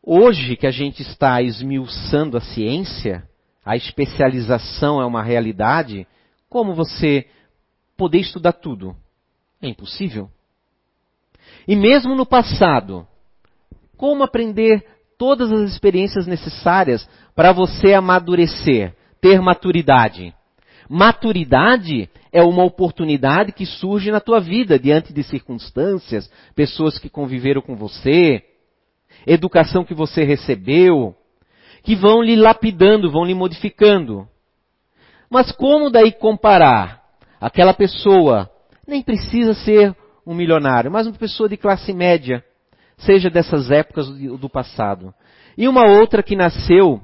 Hoje 0.01 0.55
que 0.55 0.67
a 0.67 0.71
gente 0.71 1.01
está 1.01 1.41
esmiuçando 1.41 2.37
a 2.37 2.41
ciência, 2.41 3.27
a 3.65 3.75
especialização 3.75 5.01
é 5.01 5.05
uma 5.05 5.23
realidade, 5.23 6.07
como 6.49 6.73
você 6.73 7.25
poder 7.95 8.19
estudar 8.19 8.53
tudo? 8.53 8.95
É 9.61 9.67
impossível. 9.67 10.29
E 11.67 11.75
mesmo 11.75 12.15
no 12.15 12.25
passado, 12.25 13.07
como 13.95 14.23
aprender 14.23 14.85
todas 15.17 15.51
as 15.51 15.71
experiências 15.71 16.27
necessárias 16.27 17.07
para 17.35 17.53
você 17.53 17.93
amadurecer, 17.93 18.93
ter 19.21 19.41
maturidade? 19.41 20.33
Maturidade 20.93 22.07
é 22.31 22.43
uma 22.43 22.63
oportunidade 22.63 23.51
que 23.51 23.65
surge 23.65 24.11
na 24.11 24.19
tua 24.19 24.39
vida 24.39 24.77
diante 24.77 25.11
de 25.11 25.23
circunstâncias, 25.23 26.31
pessoas 26.53 26.99
que 26.99 27.09
conviveram 27.09 27.63
com 27.63 27.75
você, 27.75 28.43
educação 29.25 29.83
que 29.83 29.95
você 29.95 30.23
recebeu, 30.23 31.15
que 31.81 31.95
vão 31.95 32.21
lhe 32.21 32.35
lapidando, 32.35 33.09
vão 33.09 33.25
lhe 33.25 33.33
modificando. 33.33 34.27
Mas 35.31 35.51
como 35.51 35.89
daí 35.89 36.11
comparar 36.11 37.03
aquela 37.41 37.73
pessoa, 37.73 38.47
nem 38.87 39.01
precisa 39.01 39.55
ser 39.55 39.95
um 40.23 40.35
milionário, 40.35 40.91
mas 40.91 41.07
uma 41.07 41.17
pessoa 41.17 41.49
de 41.49 41.57
classe 41.57 41.91
média, 41.91 42.45
seja 42.97 43.31
dessas 43.31 43.71
épocas 43.71 44.07
do 44.07 44.47
passado, 44.47 45.11
e 45.57 45.67
uma 45.67 45.87
outra 45.87 46.21
que 46.21 46.35
nasceu 46.35 47.01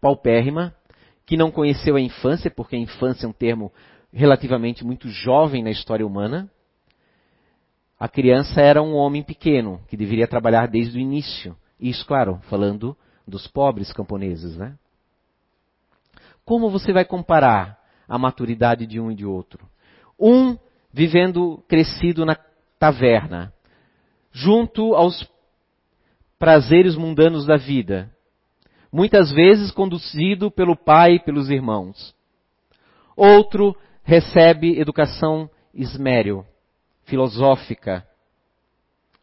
paupérrima, 0.00 0.72
que 1.30 1.36
não 1.36 1.52
conheceu 1.52 1.94
a 1.94 2.00
infância, 2.00 2.50
porque 2.50 2.74
a 2.74 2.78
infância 2.80 3.24
é 3.24 3.28
um 3.28 3.32
termo 3.32 3.72
relativamente 4.12 4.84
muito 4.84 5.08
jovem 5.08 5.62
na 5.62 5.70
história 5.70 6.04
humana, 6.04 6.50
a 7.96 8.08
criança 8.08 8.60
era 8.60 8.82
um 8.82 8.96
homem 8.96 9.22
pequeno, 9.22 9.80
que 9.86 9.96
deveria 9.96 10.26
trabalhar 10.26 10.66
desde 10.66 10.98
o 10.98 11.00
início. 11.00 11.56
Isso, 11.78 12.04
claro, 12.04 12.40
falando 12.48 12.96
dos 13.28 13.46
pobres 13.46 13.92
camponeses, 13.92 14.56
né? 14.56 14.76
Como 16.44 16.68
você 16.68 16.92
vai 16.92 17.04
comparar 17.04 17.78
a 18.08 18.18
maturidade 18.18 18.84
de 18.84 18.98
um 18.98 19.12
e 19.12 19.14
de 19.14 19.24
outro? 19.24 19.68
Um 20.18 20.58
vivendo 20.92 21.62
crescido 21.68 22.26
na 22.26 22.36
taverna, 22.76 23.54
junto 24.32 24.96
aos 24.96 25.30
prazeres 26.40 26.96
mundanos 26.96 27.46
da 27.46 27.56
vida, 27.56 28.12
muitas 28.92 29.30
vezes 29.30 29.70
conduzido 29.70 30.50
pelo 30.50 30.76
pai 30.76 31.14
e 31.14 31.20
pelos 31.20 31.50
irmãos. 31.50 32.14
Outro 33.16 33.76
recebe 34.02 34.78
educação 34.80 35.48
esméril, 35.74 36.44
filosófica, 37.04 38.06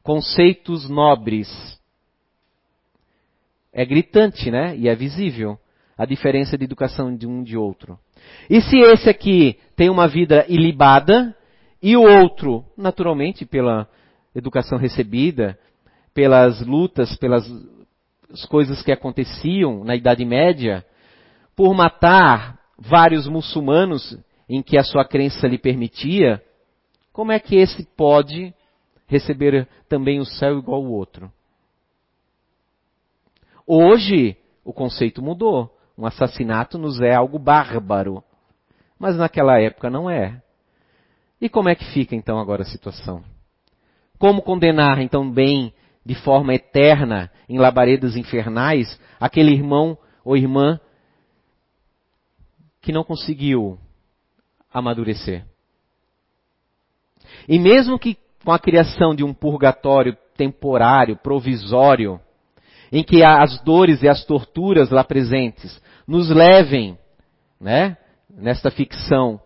conceitos 0.01 0.89
nobres. 0.89 1.49
É 3.73 3.85
gritante, 3.85 4.49
né? 4.49 4.75
E 4.77 4.87
é 4.87 4.95
visível 4.95 5.59
a 5.97 6.05
diferença 6.05 6.57
de 6.57 6.63
educação 6.63 7.15
de 7.15 7.27
um 7.27 7.43
de 7.43 7.57
outro. 7.57 7.99
E 8.49 8.61
se 8.61 8.77
esse 8.77 9.09
aqui 9.09 9.59
tem 9.75 9.89
uma 9.89 10.07
vida 10.07 10.45
ilibada 10.47 11.35
e 11.81 11.97
o 11.97 12.01
outro, 12.01 12.63
naturalmente, 12.77 13.45
pela 13.45 13.87
educação 14.33 14.77
recebida, 14.77 15.57
pelas 16.13 16.61
lutas, 16.65 17.15
pelas 17.17 17.47
coisas 18.45 18.81
que 18.81 18.91
aconteciam 18.91 19.83
na 19.83 19.95
Idade 19.95 20.25
Média, 20.25 20.85
por 21.55 21.73
matar 21.73 22.59
vários 22.77 23.27
muçulmanos 23.27 24.17
em 24.47 24.61
que 24.61 24.77
a 24.77 24.83
sua 24.83 25.03
crença 25.03 25.47
lhe 25.47 25.57
permitia, 25.57 26.41
como 27.11 27.31
é 27.31 27.39
que 27.39 27.55
esse 27.55 27.83
pode 27.95 28.53
receber 29.07 29.67
também 29.89 30.19
o 30.19 30.25
céu 30.25 30.59
igual 30.59 30.83
o 30.83 30.91
outro? 30.91 31.31
Hoje, 33.65 34.37
o 34.63 34.71
conceito 34.71 35.21
mudou. 35.21 35.73
Um 35.97 36.05
assassinato 36.05 36.77
nos 36.77 37.01
é 37.01 37.13
algo 37.13 37.39
bárbaro. 37.39 38.23
Mas 38.99 39.17
naquela 39.17 39.59
época 39.59 39.89
não 39.89 40.09
é. 40.09 40.41
E 41.41 41.49
como 41.49 41.69
é 41.69 41.75
que 41.75 41.85
fica 41.91 42.15
então 42.15 42.39
agora 42.39 42.61
a 42.61 42.65
situação? 42.65 43.23
Como 44.17 44.41
condenar 44.41 44.99
então 44.99 45.29
bem, 45.29 45.73
de 46.07 46.15
forma 46.15 46.55
eterna, 46.55 47.29
em 47.49 47.59
labaredas 47.59 48.15
infernais, 48.15 48.97
aquele 49.19 49.51
irmão 49.51 49.97
ou 50.23 50.37
irmã 50.37 50.79
que 52.81 52.93
não 52.93 53.03
conseguiu 53.03 53.77
amadurecer? 54.73 55.45
E 57.45 57.59
mesmo 57.59 57.99
que 57.99 58.17
com 58.45 58.53
a 58.53 58.57
criação 58.57 59.13
de 59.13 59.21
um 59.21 59.33
purgatório 59.33 60.15
temporário, 60.37 61.17
provisório, 61.17 62.21
em 62.89 63.03
que 63.03 63.21
as 63.21 63.61
dores 63.63 64.01
e 64.01 64.07
as 64.07 64.23
torturas 64.23 64.89
lá 64.89 65.03
presentes 65.03 65.77
nos 66.07 66.29
levem, 66.29 66.97
né, 67.59 67.97
nesta 68.29 68.71
ficção, 68.71 69.41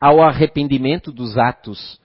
ao 0.00 0.22
arrependimento 0.22 1.10
dos 1.10 1.36
atos 1.36 2.00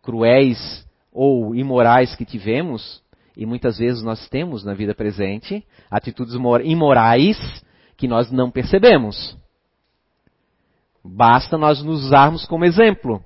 cruéis 0.00 0.86
ou 1.12 1.54
imorais 1.54 2.16
que 2.16 2.24
tivemos, 2.24 3.02
e 3.36 3.44
muitas 3.44 3.78
vezes 3.78 4.02
nós 4.02 4.28
temos 4.28 4.64
na 4.64 4.74
vida 4.74 4.94
presente 4.94 5.64
atitudes 5.90 6.34
imorais 6.64 7.64
que 7.96 8.08
nós 8.08 8.30
não 8.30 8.50
percebemos. 8.50 9.36
Basta 11.04 11.58
nós 11.58 11.82
nos 11.82 12.04
usarmos 12.04 12.44
como 12.46 12.64
exemplo. 12.64 13.24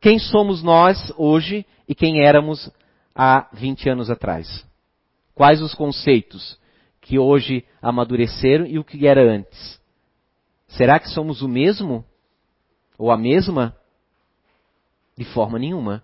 Quem 0.00 0.18
somos 0.18 0.62
nós 0.62 1.12
hoje 1.16 1.64
e 1.88 1.94
quem 1.94 2.24
éramos 2.24 2.70
há 3.14 3.48
20 3.52 3.88
anos 3.88 4.10
atrás? 4.10 4.66
Quais 5.34 5.62
os 5.62 5.74
conceitos 5.74 6.58
que 7.00 7.18
hoje 7.18 7.64
amadureceram 7.80 8.66
e 8.66 8.78
o 8.78 8.84
que 8.84 9.06
era 9.06 9.22
antes? 9.22 9.80
Será 10.66 10.98
que 10.98 11.08
somos 11.08 11.42
o 11.42 11.48
mesmo? 11.48 12.04
Ou 12.98 13.10
a 13.10 13.16
mesma? 13.16 13.74
De 15.16 15.24
forma 15.24 15.58
nenhuma. 15.58 16.02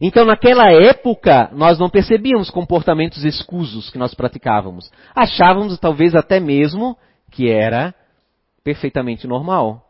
Então, 0.00 0.24
naquela 0.26 0.70
época, 0.70 1.50
nós 1.52 1.78
não 1.78 1.88
percebíamos 1.88 2.50
comportamentos 2.50 3.24
escusos 3.24 3.88
que 3.90 3.98
nós 3.98 4.14
praticávamos. 4.14 4.90
Achávamos, 5.14 5.78
talvez 5.78 6.14
até 6.14 6.38
mesmo, 6.38 6.96
que 7.30 7.48
era 7.48 7.94
perfeitamente 8.62 9.26
normal. 9.26 9.82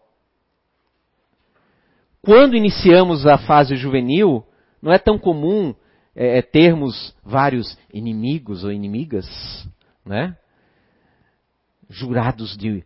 Quando 2.23 2.57
iniciamos 2.57 3.27
a 3.27 3.39
fase 3.39 3.77
juvenil, 3.77 4.45
não 4.81 4.93
é 4.93 4.99
tão 4.99 5.19
comum 5.19 5.75
é, 6.15 6.39
é 6.39 6.43
termos 6.43 7.15
vários 7.25 7.79
inimigos 7.93 8.65
ou 8.65 8.73
inimigas, 8.73 9.27
né? 10.05 10.37
Jurados 11.89 12.57
de, 12.57 12.85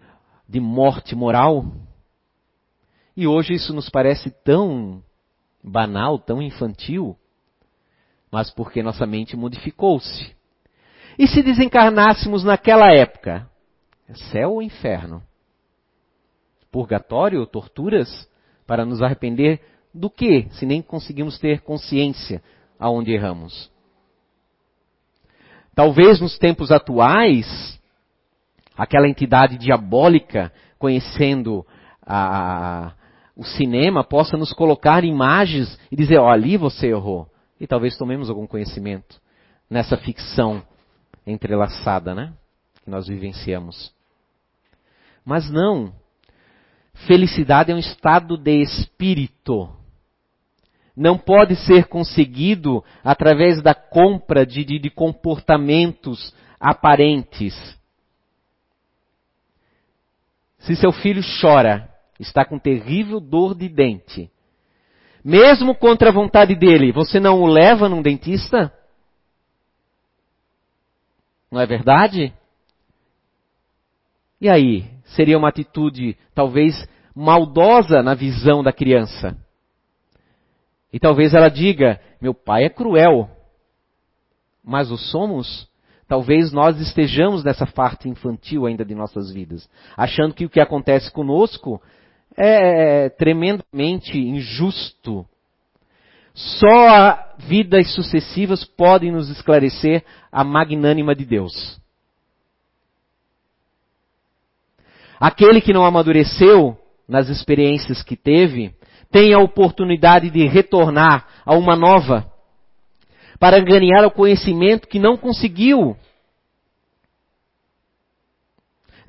de 0.49 0.61
morte 0.61 1.15
moral. 1.15 1.65
E 3.17 3.27
hoje 3.27 3.55
isso 3.55 3.75
nos 3.75 3.89
parece 3.89 4.31
tão 4.45 5.03
banal, 5.62 6.19
tão 6.19 6.40
infantil, 6.40 7.17
mas 8.31 8.50
porque 8.50 8.83
nossa 8.83 9.07
mente 9.07 9.37
modificou-se. 9.37 10.35
E 11.19 11.26
se 11.26 11.43
desencarnássemos 11.43 12.45
naquela 12.45 12.93
época? 12.93 13.49
É 14.09 14.14
céu 14.14 14.52
ou 14.52 14.62
inferno? 14.62 15.23
Purgatório, 16.71 17.45
torturas, 17.47 18.29
para 18.67 18.85
nos 18.85 19.02
arrepender 19.02 19.61
do 19.93 20.09
que, 20.09 20.49
se 20.52 20.64
nem 20.64 20.81
conseguimos 20.81 21.38
ter 21.38 21.61
consciência 21.61 22.43
aonde 22.79 23.12
erramos? 23.12 23.71
Talvez 25.75 26.21
nos 26.21 26.38
tempos 26.38 26.71
atuais, 26.71 27.81
aquela 28.76 29.09
entidade 29.09 29.59
diabólica, 29.59 30.52
conhecendo 30.79 31.67
a, 32.02 32.95
o 33.40 33.44
cinema 33.44 34.04
possa 34.04 34.37
nos 34.37 34.52
colocar 34.52 35.02
imagens 35.02 35.80
e 35.90 35.97
dizer, 35.97 36.18
ó, 36.18 36.26
oh, 36.26 36.28
ali 36.28 36.59
você 36.59 36.88
errou. 36.88 37.26
E 37.59 37.66
talvez 37.66 37.97
tomemos 37.97 38.28
algum 38.28 38.47
conhecimento 38.47 39.18
nessa 39.68 39.97
ficção 39.97 40.62
entrelaçada, 41.26 42.14
né? 42.14 42.35
Que 42.85 42.90
nós 42.90 43.09
vivenciamos. 43.09 43.94
Mas 45.25 45.50
não. 45.50 45.90
Felicidade 47.06 47.73
é 47.73 47.75
um 47.75 47.78
estado 47.78 48.37
de 48.37 48.61
espírito. 48.61 49.70
Não 50.94 51.16
pode 51.16 51.56
ser 51.64 51.87
conseguido 51.87 52.85
através 53.02 53.62
da 53.62 53.75
compra 53.75 54.44
de, 54.44 54.66
de, 54.66 54.78
de 54.78 54.90
comportamentos 54.90 56.35
aparentes. 56.61 57.54
Se 60.59 60.76
seu 60.76 60.92
filho 60.92 61.23
chora, 61.40 61.89
está 62.21 62.45
com 62.45 62.59
terrível 62.59 63.19
dor 63.19 63.54
de 63.54 63.69
dente, 63.69 64.30
mesmo 65.25 65.75
contra 65.75 66.11
a 66.11 66.13
vontade 66.13 66.54
dele, 66.54 66.93
você 66.93 67.21
não 67.21 67.41
o 67.41 67.47
leva 67.47 67.89
num 67.89 68.02
dentista? 68.02 68.73
Não 71.50 71.61
é 71.61 71.67
verdade? 71.67 72.33
E 74.41 74.49
aí? 74.49 74.89
Seria 75.04 75.37
uma 75.37 75.49
atitude 75.49 76.17
talvez 76.35 76.89
maldosa 77.15 78.02
na 78.02 78.15
visão 78.15 78.63
da 78.63 78.73
criança. 78.73 79.37
E 80.93 80.99
talvez 80.99 81.35
ela 81.35 81.49
diga: 81.49 82.00
meu 82.21 82.33
pai 82.33 82.65
é 82.65 82.71
cruel. 82.71 83.28
Mas 84.65 84.91
o 84.91 84.97
somos? 84.97 85.69
Talvez 86.06 86.52
nós 86.52 86.80
estejamos 86.80 87.45
nessa 87.45 87.67
parte 87.67 88.09
infantil 88.09 88.67
ainda 88.67 88.85
de 88.85 88.95
nossas 88.95 89.30
vidas, 89.33 89.69
achando 89.97 90.35
que 90.35 90.45
o 90.45 90.50
que 90.50 90.61
acontece 90.61 91.11
conosco 91.11 91.80
é, 92.36 93.04
é 93.04 93.08
tremendamente 93.08 94.19
injusto. 94.19 95.26
Só 96.34 97.19
vidas 97.38 97.93
sucessivas 97.95 98.64
podem 98.64 99.12
nos 99.12 99.28
esclarecer 99.28 100.04
a 100.30 100.45
magnânima 100.45 101.14
de 101.14 101.25
Deus. 101.25 101.78
Aquele 105.19 105.60
que 105.60 105.73
não 105.73 105.84
amadureceu 105.84 106.78
nas 107.06 107.28
experiências 107.28 108.02
que 108.02 108.16
teve, 108.16 108.73
tem 109.10 109.34
a 109.34 109.38
oportunidade 109.38 110.30
de 110.30 110.47
retornar 110.47 111.26
a 111.45 111.54
uma 111.54 111.75
nova, 111.75 112.30
para 113.38 113.58
ganhar 113.58 114.06
o 114.06 114.10
conhecimento 114.10 114.86
que 114.86 114.99
não 114.99 115.16
conseguiu 115.16 115.97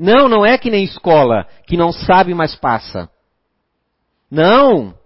não, 0.02 0.28
não 0.28 0.44
é 0.44 0.58
que 0.58 0.72
nem 0.72 0.84
escola, 0.84 1.48
que 1.68 1.78
não 1.78 1.92
sabe, 1.92 2.34
mas 2.34 2.56
passa. 2.56 3.08
Não! 4.32 4.98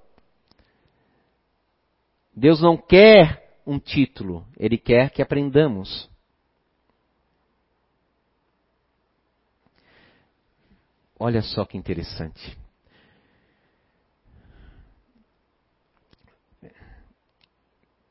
Deus 2.33 2.61
não 2.61 2.77
quer 2.77 3.59
um 3.67 3.77
título, 3.77 4.47
Ele 4.57 4.77
quer 4.77 5.09
que 5.09 5.21
aprendamos. 5.21 6.09
Olha 11.19 11.41
só 11.41 11.65
que 11.65 11.77
interessante. 11.77 12.57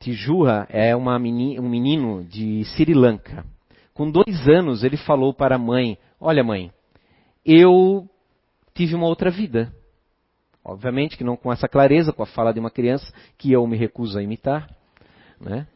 Tijua 0.01 0.67
é 0.69 0.95
um 0.95 1.03
menino 1.67 2.25
de 2.25 2.63
Sri 2.77 2.93
Lanka. 2.93 3.43
Com 3.95 4.11
dois 4.11 4.47
anos, 4.49 4.85
ele 4.85 4.99
falou 4.99 5.33
para 5.33 5.55
a 5.55 5.59
mãe: 5.59 5.97
Olha, 6.27 6.43
mãe, 6.43 6.73
eu 7.45 8.09
tive 8.73 8.95
uma 8.95 9.07
outra 9.07 9.31
vida. 9.31 9.71
Obviamente 10.65 11.19
que 11.19 11.23
não 11.23 11.37
com 11.37 11.53
essa 11.53 11.69
clareza, 11.69 12.15
com 12.15 12.23
a 12.23 12.27
fala 12.27 12.51
de 12.51 12.59
uma 12.59 12.71
criança 12.71 13.13
que 13.37 13.53
eu 13.53 13.67
me 13.67 13.77
recuso 13.77 14.19
a 14.19 14.23
imitar. 14.23 14.75
Né? 15.39 15.67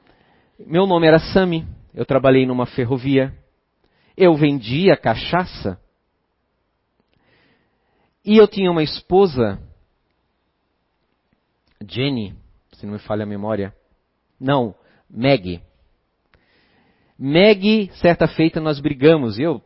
Meu 0.59 0.87
nome 0.87 1.07
era 1.07 1.19
Sami, 1.19 1.69
eu 1.93 2.07
trabalhei 2.07 2.47
numa 2.47 2.65
ferrovia, 2.65 3.37
eu 4.17 4.35
vendia 4.37 4.97
cachaça 4.97 5.79
e 8.25 8.39
eu 8.39 8.49
tinha 8.49 8.71
uma 8.71 8.83
esposa, 8.83 9.61
Jenny, 11.87 12.35
se 12.73 12.87
não 12.87 12.95
me 12.95 12.99
falha 12.99 13.25
a 13.25 13.27
memória. 13.27 13.75
Não, 14.41 14.75
Meg. 15.11 15.61
Meg, 17.19 17.91
certa 18.01 18.27
feita, 18.27 18.63
nós 18.63 18.81
brigamos. 18.81 19.39
Eu 19.39 19.63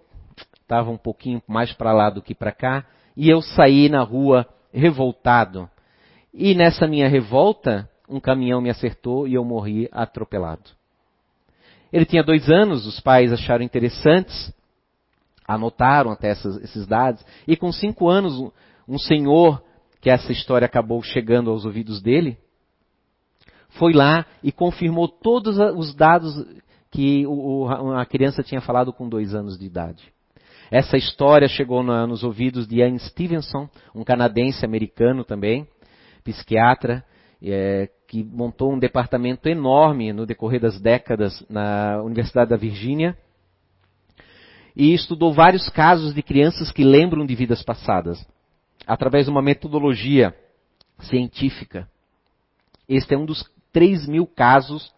estava 0.72 0.90
um 0.90 0.96
pouquinho 0.96 1.42
mais 1.46 1.70
para 1.74 1.92
lá 1.92 2.08
do 2.08 2.22
que 2.22 2.34
para 2.34 2.50
cá, 2.50 2.86
e 3.14 3.28
eu 3.28 3.42
saí 3.42 3.90
na 3.90 4.02
rua 4.02 4.46
revoltado. 4.72 5.68
E 6.32 6.54
nessa 6.54 6.86
minha 6.86 7.06
revolta, 7.08 7.86
um 8.08 8.18
caminhão 8.18 8.62
me 8.62 8.70
acertou 8.70 9.28
e 9.28 9.34
eu 9.34 9.44
morri 9.44 9.86
atropelado. 9.92 10.70
Ele 11.92 12.06
tinha 12.06 12.22
dois 12.22 12.48
anos, 12.48 12.86
os 12.86 13.00
pais 13.00 13.30
acharam 13.34 13.62
interessantes, 13.62 14.50
anotaram 15.46 16.10
até 16.10 16.30
essas, 16.30 16.56
esses 16.62 16.86
dados, 16.86 17.22
e 17.46 17.54
com 17.54 17.70
cinco 17.70 18.08
anos, 18.08 18.50
um, 18.88 18.98
senhor, 18.98 19.62
que 20.00 20.08
essa 20.08 20.32
história 20.32 20.64
acabou 20.64 21.02
chegando 21.02 21.50
aos 21.50 21.66
ouvidos 21.66 22.00
dele, 22.00 22.38
foi 23.78 23.92
lá 23.92 24.24
e 24.42 24.50
confirmou 24.50 25.06
todos 25.06 25.58
os 25.58 25.94
dados 25.94 26.34
que 26.90 27.26
o, 27.26 27.68
a 27.94 28.06
criança 28.06 28.42
tinha 28.42 28.60
falado 28.62 28.90
com 28.90 29.06
dois 29.06 29.34
anos 29.34 29.58
de 29.58 29.66
idade. 29.66 30.12
Essa 30.72 30.96
história 30.96 31.48
chegou 31.48 31.82
na, 31.82 32.06
nos 32.06 32.24
ouvidos 32.24 32.66
de 32.66 32.76
Ian 32.76 32.96
Stevenson, 32.96 33.68
um 33.94 34.02
canadense 34.02 34.64
americano 34.64 35.22
também, 35.22 35.68
psiquiatra, 36.24 37.04
é, 37.42 37.90
que 38.08 38.24
montou 38.24 38.72
um 38.72 38.78
departamento 38.78 39.50
enorme 39.50 40.14
no 40.14 40.24
decorrer 40.24 40.62
das 40.62 40.80
décadas 40.80 41.44
na 41.50 42.00
Universidade 42.02 42.48
da 42.48 42.56
Virgínia 42.56 43.14
e 44.74 44.94
estudou 44.94 45.34
vários 45.34 45.68
casos 45.68 46.14
de 46.14 46.22
crianças 46.22 46.72
que 46.72 46.82
lembram 46.82 47.26
de 47.26 47.34
vidas 47.34 47.62
passadas, 47.62 48.26
através 48.86 49.26
de 49.26 49.30
uma 49.30 49.42
metodologia 49.42 50.34
científica. 51.00 51.86
Este 52.88 53.12
é 53.12 53.18
um 53.18 53.26
dos 53.26 53.44
3 53.74 54.08
mil 54.08 54.26
casos 54.26 54.90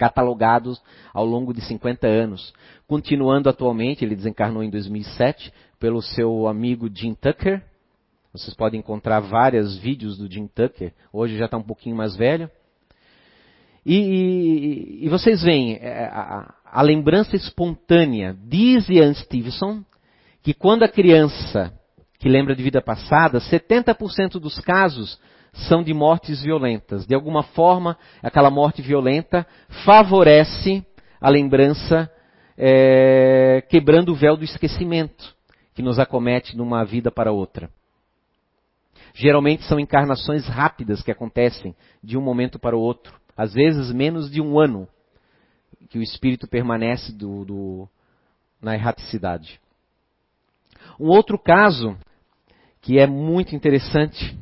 catalogados 0.00 0.80
ao 1.12 1.26
longo 1.26 1.52
de 1.52 1.60
50 1.60 2.06
anos. 2.06 2.54
Continuando 2.86 3.50
atualmente, 3.50 4.02
ele 4.02 4.16
desencarnou 4.16 4.62
em 4.62 4.70
2007 4.70 5.52
pelo 5.78 6.00
seu 6.00 6.48
amigo 6.48 6.88
Jim 6.90 7.12
Tucker. 7.12 7.62
Vocês 8.32 8.54
podem 8.54 8.80
encontrar 8.80 9.20
vários 9.20 9.76
vídeos 9.76 10.16
do 10.16 10.26
Jim 10.26 10.46
Tucker. 10.46 10.94
Hoje 11.12 11.36
já 11.36 11.44
está 11.44 11.58
um 11.58 11.62
pouquinho 11.62 11.94
mais 11.94 12.16
velho. 12.16 12.50
E, 13.84 13.94
e, 13.94 15.04
e 15.04 15.08
vocês 15.10 15.42
veem 15.42 15.74
é, 15.74 16.06
a, 16.06 16.54
a, 16.64 16.80
lembrança 16.80 17.36
espontânea. 17.36 18.34
Diz 18.48 18.88
Ian 18.88 19.12
Stevenson 19.12 19.84
que 20.42 20.54
quando 20.54 20.82
a 20.82 20.88
criança 20.88 21.74
que 22.18 22.28
lembra 22.28 22.54
de 22.54 22.62
vida 22.62 22.80
passada, 22.80 23.38
70% 23.38 24.38
dos 24.38 24.58
casos 24.60 25.18
são 25.52 25.82
de 25.82 25.92
mortes 25.92 26.42
violentas. 26.42 27.06
De 27.06 27.14
alguma 27.14 27.42
forma, 27.42 27.96
aquela 28.22 28.50
morte 28.50 28.82
violenta 28.82 29.46
favorece 29.84 30.84
a 31.20 31.28
lembrança, 31.28 32.10
é, 32.56 33.62
quebrando 33.68 34.12
o 34.12 34.14
véu 34.14 34.36
do 34.36 34.44
esquecimento 34.44 35.34
que 35.74 35.82
nos 35.82 35.98
acomete 35.98 36.56
numa 36.56 36.84
vida 36.84 37.10
para 37.10 37.32
outra. 37.32 37.70
Geralmente 39.14 39.64
são 39.64 39.80
encarnações 39.80 40.46
rápidas 40.46 41.02
que 41.02 41.10
acontecem 41.10 41.74
de 42.02 42.16
um 42.16 42.22
momento 42.22 42.58
para 42.58 42.76
o 42.76 42.80
outro. 42.80 43.18
Às 43.36 43.54
vezes 43.54 43.92
menos 43.92 44.30
de 44.30 44.40
um 44.40 44.58
ano 44.58 44.88
que 45.88 45.98
o 45.98 46.02
espírito 46.02 46.46
permanece 46.46 47.12
do, 47.12 47.44
do, 47.44 47.88
na 48.62 48.74
erraticidade. 48.74 49.60
Um 50.98 51.08
outro 51.08 51.38
caso 51.38 51.96
que 52.80 52.98
é 52.98 53.06
muito 53.06 53.54
interessante 53.54 54.38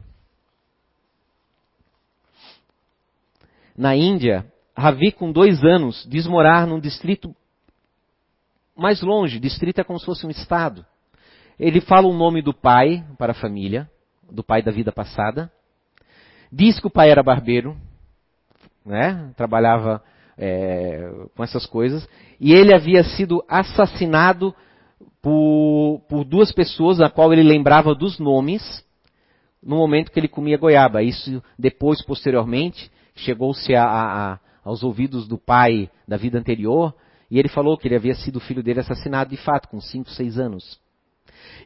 na 3.78 3.94
Índia, 3.94 4.44
Ravi, 4.76 5.12
com 5.12 5.30
dois 5.30 5.62
anos, 5.62 6.04
diz 6.10 6.26
morar 6.26 6.66
num 6.66 6.80
distrito 6.80 7.32
mais 8.76 9.00
longe. 9.00 9.38
Distrito 9.38 9.78
é 9.80 9.84
como 9.84 10.00
se 10.00 10.04
fosse 10.04 10.26
um 10.26 10.30
estado. 10.30 10.84
Ele 11.58 11.80
fala 11.80 12.08
o 12.08 12.12
nome 12.12 12.42
do 12.42 12.52
pai 12.52 13.04
para 13.16 13.30
a 13.30 13.36
família, 13.36 13.88
do 14.28 14.42
pai 14.42 14.62
da 14.62 14.72
vida 14.72 14.90
passada. 14.90 15.50
Diz 16.52 16.80
que 16.80 16.88
o 16.88 16.90
pai 16.90 17.08
era 17.08 17.22
barbeiro, 17.22 17.76
né? 18.84 19.30
trabalhava 19.36 20.02
é, 20.36 21.08
com 21.36 21.44
essas 21.44 21.64
coisas. 21.64 22.08
E 22.40 22.52
ele 22.52 22.74
havia 22.74 23.04
sido 23.04 23.44
assassinado 23.48 24.52
por, 25.22 26.02
por 26.08 26.24
duas 26.24 26.50
pessoas, 26.50 27.00
a 27.00 27.08
qual 27.08 27.32
ele 27.32 27.44
lembrava 27.44 27.94
dos 27.94 28.18
nomes, 28.18 28.84
no 29.62 29.76
momento 29.76 30.10
que 30.10 30.18
ele 30.18 30.28
comia 30.28 30.58
goiaba. 30.58 31.00
Isso 31.00 31.40
depois, 31.56 32.04
posteriormente, 32.04 32.90
chegou-se 33.18 33.74
a, 33.74 33.84
a, 33.84 34.38
aos 34.64 34.82
ouvidos 34.82 35.26
do 35.26 35.38
pai 35.38 35.90
da 36.06 36.16
vida 36.16 36.38
anterior, 36.38 36.94
e 37.30 37.38
ele 37.38 37.48
falou 37.48 37.76
que 37.76 37.86
ele 37.86 37.96
havia 37.96 38.14
sido 38.14 38.36
o 38.36 38.40
filho 38.40 38.62
dele 38.62 38.80
assassinado 38.80 39.30
de 39.30 39.36
fato, 39.36 39.68
com 39.68 39.80
5, 39.80 40.10
6 40.10 40.38
anos. 40.38 40.80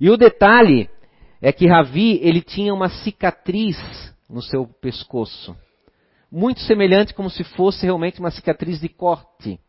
E 0.00 0.10
o 0.10 0.16
detalhe 0.16 0.90
é 1.40 1.52
que 1.52 1.66
Ravi, 1.66 2.18
ele 2.22 2.40
tinha 2.40 2.72
uma 2.72 2.88
cicatriz 2.88 3.76
no 4.28 4.42
seu 4.42 4.66
pescoço. 4.66 5.56
Muito 6.30 6.60
semelhante 6.60 7.14
como 7.14 7.28
se 7.28 7.44
fosse 7.44 7.84
realmente 7.84 8.18
uma 8.18 8.30
cicatriz 8.30 8.80
de 8.80 8.88
corte. 8.88 9.60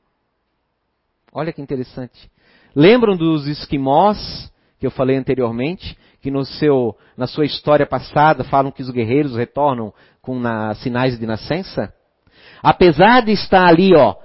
Olha 1.31 1.51
que 1.51 1.61
interessante. 1.61 2.31
Lembram 2.75 3.17
dos 3.17 3.47
esquimós 3.47 4.51
que 4.79 4.85
eu 4.85 4.91
falei 4.91 5.17
anteriormente, 5.17 5.97
que 6.23 6.31
no 6.31 6.45
seu, 6.45 6.95
na 7.17 7.27
sua 7.27 7.43
história 7.43 7.85
passada 7.85 8.45
falam 8.45 8.71
que 8.71 8.81
os 8.81 8.89
guerreiros 8.89 9.35
retornam 9.35 9.93
com 10.21 10.39
na, 10.39 10.73
sinais 10.75 11.19
de 11.19 11.25
nascença? 11.25 11.93
Apesar 12.63 13.25
de 13.25 13.33
estar 13.33 13.67
ali, 13.67 13.93
ó, 13.93 14.15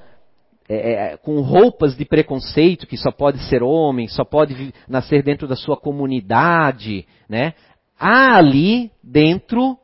é, 0.69 0.93
é, 0.93 1.17
com 1.17 1.41
roupas 1.41 1.97
de 1.97 2.05
preconceito, 2.05 2.87
que 2.87 2.97
só 2.97 3.11
pode 3.11 3.41
ser 3.49 3.65
homem, 3.65 4.07
só 4.07 4.25
pode 4.25 4.73
nascer 4.89 5.25
dentro 5.25 5.49
da 5.49 5.57
sua 5.57 5.77
comunidade, 5.77 7.05
né? 7.29 7.55
Há 7.99 8.37
ali 8.37 8.93
dentro 9.03 9.77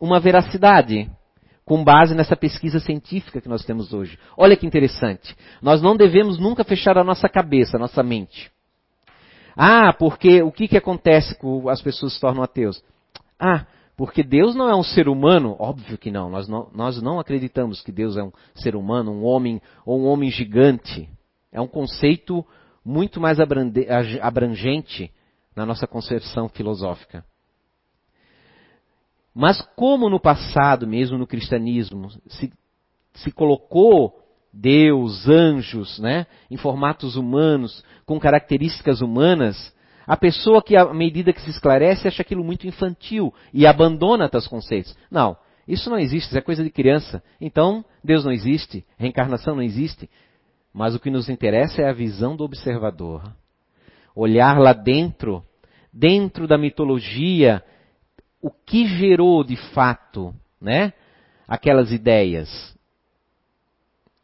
uma 0.00 0.18
veracidade, 0.18 1.08
com 1.64 1.84
base 1.84 2.12
nessa 2.12 2.34
pesquisa 2.34 2.80
científica 2.80 3.40
que 3.40 3.48
nós 3.48 3.64
temos 3.64 3.92
hoje. 3.92 4.18
Olha 4.36 4.56
que 4.56 4.66
interessante. 4.66 5.36
Nós 5.62 5.80
não 5.80 5.96
devemos 5.96 6.40
nunca 6.40 6.64
fechar 6.64 6.98
a 6.98 7.04
nossa 7.04 7.28
cabeça, 7.28 7.76
a 7.76 7.80
nossa 7.80 8.02
mente. 8.02 8.50
Ah, 9.56 9.92
porque 9.92 10.42
o 10.42 10.52
que, 10.52 10.68
que 10.68 10.76
acontece 10.76 11.34
com 11.38 11.68
as 11.68 11.80
pessoas 11.80 12.12
se 12.12 12.20
tornam 12.20 12.42
ateus? 12.42 12.84
Ah, 13.40 13.66
porque 13.96 14.22
Deus 14.22 14.54
não 14.54 14.68
é 14.68 14.76
um 14.76 14.82
ser 14.82 15.08
humano? 15.08 15.56
Óbvio 15.58 15.96
que 15.96 16.10
não. 16.10 16.28
Nós, 16.28 16.46
não. 16.46 16.68
nós 16.74 17.00
não 17.00 17.18
acreditamos 17.18 17.80
que 17.80 17.90
Deus 17.90 18.18
é 18.18 18.22
um 18.22 18.32
ser 18.54 18.76
humano, 18.76 19.10
um 19.10 19.24
homem 19.24 19.60
ou 19.86 20.00
um 20.00 20.06
homem 20.06 20.30
gigante. 20.30 21.08
É 21.50 21.60
um 21.60 21.66
conceito 21.66 22.44
muito 22.84 23.18
mais 23.18 23.38
abrangente 23.40 25.10
na 25.56 25.64
nossa 25.64 25.86
concepção 25.86 26.48
filosófica. 26.50 27.24
Mas 29.34 29.62
como 29.74 30.10
no 30.10 30.20
passado, 30.20 30.86
mesmo 30.86 31.16
no 31.16 31.26
cristianismo, 31.26 32.10
se, 32.28 32.52
se 33.14 33.32
colocou 33.32 34.25
Deus, 34.58 35.28
anjos, 35.28 35.98
né, 35.98 36.26
em 36.50 36.56
formatos 36.56 37.14
humanos, 37.14 37.84
com 38.06 38.18
características 38.18 39.02
humanas, 39.02 39.74
a 40.06 40.16
pessoa 40.16 40.62
que, 40.62 40.76
à 40.76 40.94
medida 40.94 41.32
que 41.32 41.42
se 41.42 41.50
esclarece, 41.50 42.08
acha 42.08 42.22
aquilo 42.22 42.42
muito 42.42 42.66
infantil 42.66 43.34
e 43.52 43.66
abandona 43.66 44.28
tais 44.28 44.46
conceitos. 44.46 44.96
Não, 45.10 45.36
isso 45.68 45.90
não 45.90 45.98
existe, 45.98 46.28
isso 46.28 46.38
é 46.38 46.40
coisa 46.40 46.64
de 46.64 46.70
criança. 46.70 47.22
Então, 47.40 47.84
Deus 48.02 48.24
não 48.24 48.32
existe, 48.32 48.86
reencarnação 48.96 49.56
não 49.56 49.62
existe. 49.62 50.08
Mas 50.72 50.94
o 50.94 51.00
que 51.00 51.10
nos 51.10 51.28
interessa 51.28 51.82
é 51.82 51.88
a 51.88 51.92
visão 51.92 52.36
do 52.36 52.44
observador. 52.44 53.22
Olhar 54.14 54.58
lá 54.58 54.72
dentro, 54.72 55.42
dentro 55.92 56.46
da 56.46 56.56
mitologia, 56.56 57.62
o 58.40 58.50
que 58.50 58.86
gerou 58.86 59.42
de 59.42 59.56
fato, 59.74 60.34
né? 60.60 60.92
Aquelas 61.48 61.92
ideias. 61.92 62.75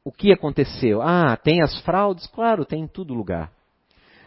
O 0.05 0.11
que 0.11 0.33
aconteceu? 0.33 1.01
Ah, 1.01 1.37
tem 1.37 1.63
as 1.63 1.81
fraudes? 1.81 2.27
Claro, 2.27 2.65
tem 2.65 2.83
em 2.83 2.89
todo 2.89 3.15
lugar. 3.15 3.53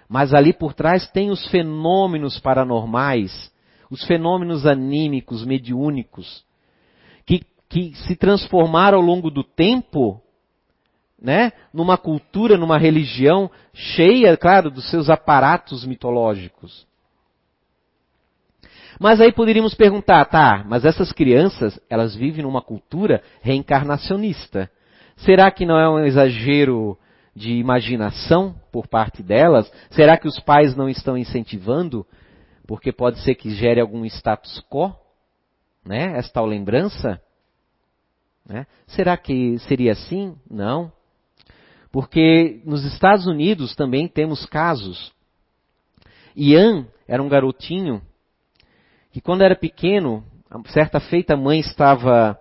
Mas 0.08 0.34
ali 0.34 0.54
por 0.54 0.74
trás 0.74 1.10
tem 1.10 1.32
os 1.32 1.46
fenômenos 1.48 2.40
paranormais, 2.40 3.52
os 3.90 4.04
fenômenos 4.06 4.66
anímicos, 4.66 5.46
mediúnicos, 5.46 6.46
que, 7.26 7.42
que 7.68 7.94
se 8.08 8.16
transformaram 8.16 9.00
ao 9.00 9.04
longo 9.04 9.30
do 9.30 9.44
tempo, 9.44 10.22
né, 11.20 11.52
numa 11.74 11.98
cultura, 11.98 12.58
numa 12.58 12.78
religião 12.78 13.50
cheia, 13.74 14.38
claro, 14.38 14.70
dos 14.70 14.90
seus 14.90 15.10
aparatos 15.10 15.86
mitológicos. 15.86 16.88
Mas 19.00 19.20
aí 19.20 19.34
poderíamos 19.34 19.74
perguntar, 19.74 20.24
tá, 20.26 20.64
mas 20.68 20.86
essas 20.86 21.12
crianças, 21.12 21.80
elas 21.90 22.16
vivem 22.16 22.44
numa 22.44 22.62
cultura 22.62 23.22
reencarnacionista. 23.42 24.70
Será 25.18 25.50
que 25.50 25.66
não 25.66 25.80
é 25.80 25.90
um 25.90 26.06
exagero 26.06 26.98
de 27.36 27.54
imaginação 27.54 28.56
por 28.72 28.88
parte 28.88 29.22
delas? 29.24 29.72
Será 29.92 30.18
que 30.18 30.28
os 30.28 30.40
pais 30.40 30.76
não 30.76 30.90
estão 30.90 31.18
incentivando? 31.18 32.06
Porque 32.68 32.92
pode 32.92 33.20
ser 33.20 33.36
que 33.36 33.52
gere 33.52 33.80
algum 33.80 34.06
status 34.06 34.64
quo, 34.70 34.94
né? 35.86 36.18
Essa 36.18 36.32
tal 36.34 36.46
lembrança. 36.46 37.22
Né? 38.48 38.68
Será 38.88 39.18
que 39.18 39.58
seria 39.60 39.94
assim? 39.94 40.36
Não. 40.50 40.92
Porque 41.92 42.62
nos 42.66 42.84
Estados 42.84 43.26
Unidos 43.26 43.76
também 43.76 44.08
temos 44.08 44.46
casos. 44.46 45.14
Ian 46.36 46.88
era 47.08 47.24
um 47.24 47.30
garotinho 47.30 48.02
que 49.12 49.22
quando 49.22 49.44
era 49.44 49.56
pequeno, 49.56 50.26
certa 50.68 51.00
feita 51.00 51.36
a 51.36 51.38
mãe 51.38 51.60
estava 51.62 52.38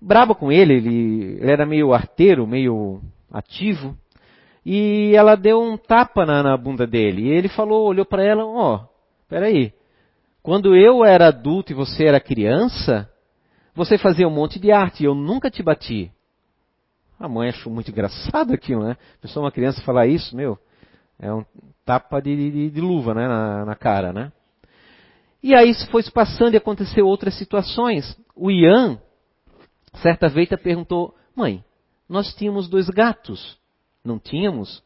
brava 0.00 0.34
com 0.34 0.50
ele, 0.50 0.74
ele, 0.74 1.38
ele 1.40 1.50
era 1.50 1.66
meio 1.66 1.92
arteiro, 1.92 2.46
meio 2.46 3.00
ativo, 3.30 3.96
e 4.64 5.12
ela 5.14 5.36
deu 5.36 5.60
um 5.60 5.76
tapa 5.76 6.24
na, 6.26 6.42
na 6.42 6.56
bunda 6.56 6.86
dele. 6.86 7.22
E 7.22 7.28
ele 7.28 7.48
falou, 7.48 7.86
olhou 7.86 8.04
para 8.04 8.24
ela, 8.24 8.44
ó, 8.44 8.76
oh, 8.76 8.88
peraí, 9.28 9.72
quando 10.42 10.74
eu 10.74 11.04
era 11.04 11.28
adulto 11.28 11.72
e 11.72 11.74
você 11.74 12.04
era 12.04 12.20
criança, 12.20 13.10
você 13.74 13.98
fazia 13.98 14.26
um 14.26 14.32
monte 14.32 14.58
de 14.58 14.72
arte 14.72 15.02
e 15.02 15.06
eu 15.06 15.14
nunca 15.14 15.50
te 15.50 15.62
bati. 15.62 16.10
A 17.18 17.28
mãe 17.28 17.50
achou 17.50 17.72
muito 17.72 17.90
engraçado 17.90 18.54
aquilo, 18.54 18.82
né? 18.82 18.96
Pessoa, 19.20 19.44
uma 19.44 19.52
criança 19.52 19.82
falar 19.82 20.06
isso, 20.06 20.34
meu, 20.34 20.58
é 21.18 21.32
um 21.32 21.44
tapa 21.84 22.20
de, 22.20 22.50
de, 22.50 22.70
de 22.70 22.80
luva, 22.80 23.12
né, 23.12 23.28
na, 23.28 23.64
na, 23.66 23.74
cara, 23.74 24.12
né? 24.12 24.32
E 25.42 25.54
aí 25.54 25.70
isso 25.70 25.86
foi 25.90 26.02
se 26.02 26.10
passando 26.10 26.54
e 26.54 26.56
aconteceu 26.56 27.06
outras 27.06 27.34
situações. 27.34 28.18
O 28.34 28.50
Ian, 28.50 28.98
certa 29.94 30.28
vez, 30.28 30.48
perguntou, 30.62 31.14
mãe, 31.34 31.64
nós 32.08 32.34
tínhamos 32.34 32.68
dois 32.68 32.88
gatos. 32.88 33.58
Não 34.04 34.18
tínhamos? 34.18 34.82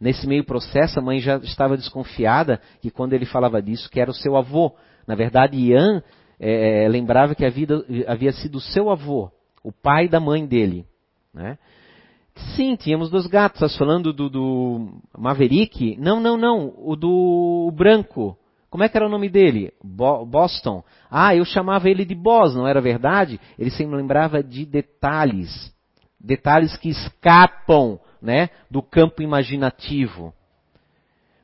Nesse 0.00 0.26
meio 0.26 0.44
processo, 0.44 0.98
a 0.98 1.02
mãe 1.02 1.20
já 1.20 1.36
estava 1.38 1.76
desconfiada 1.76 2.60
que 2.80 2.90
quando 2.90 3.12
ele 3.12 3.24
falava 3.24 3.62
disso, 3.62 3.90
que 3.90 4.00
era 4.00 4.10
o 4.10 4.14
seu 4.14 4.36
avô. 4.36 4.74
Na 5.06 5.14
verdade, 5.14 5.56
Ian 5.56 6.02
é, 6.38 6.84
é 6.84 6.88
lembrava 6.88 7.34
que 7.34 7.44
a 7.44 7.50
vida 7.50 7.84
havia 8.06 8.32
sido 8.32 8.56
o 8.56 8.60
seu 8.60 8.90
avô, 8.90 9.30
o 9.62 9.72
pai 9.72 10.08
da 10.08 10.18
mãe 10.18 10.46
dele. 10.46 10.84
Né? 11.32 11.58
Sim, 12.56 12.74
tínhamos 12.76 13.10
dois 13.10 13.26
gatos. 13.26 13.62
Estás 13.62 13.76
falando 13.78 14.12
do, 14.12 14.28
do 14.28 15.00
Maverick? 15.16 15.96
Não, 15.98 16.20
não, 16.20 16.36
não. 16.36 16.72
O 16.76 16.96
do 16.96 17.72
branco. 17.74 18.36
Como 18.74 18.82
é 18.82 18.88
que 18.88 18.96
era 18.96 19.06
o 19.06 19.08
nome 19.08 19.28
dele? 19.28 19.72
Bo 19.84 20.26
Boston. 20.26 20.82
Ah, 21.08 21.32
eu 21.32 21.44
chamava 21.44 21.88
ele 21.88 22.04
de 22.04 22.12
Boss, 22.12 22.56
não 22.56 22.66
era 22.66 22.80
verdade? 22.80 23.38
Ele 23.56 23.70
sempre 23.70 23.94
lembrava 23.94 24.42
de 24.42 24.66
detalhes. 24.66 25.72
Detalhes 26.18 26.76
que 26.76 26.88
escapam 26.88 28.00
né, 28.20 28.50
do 28.68 28.82
campo 28.82 29.22
imaginativo. 29.22 30.34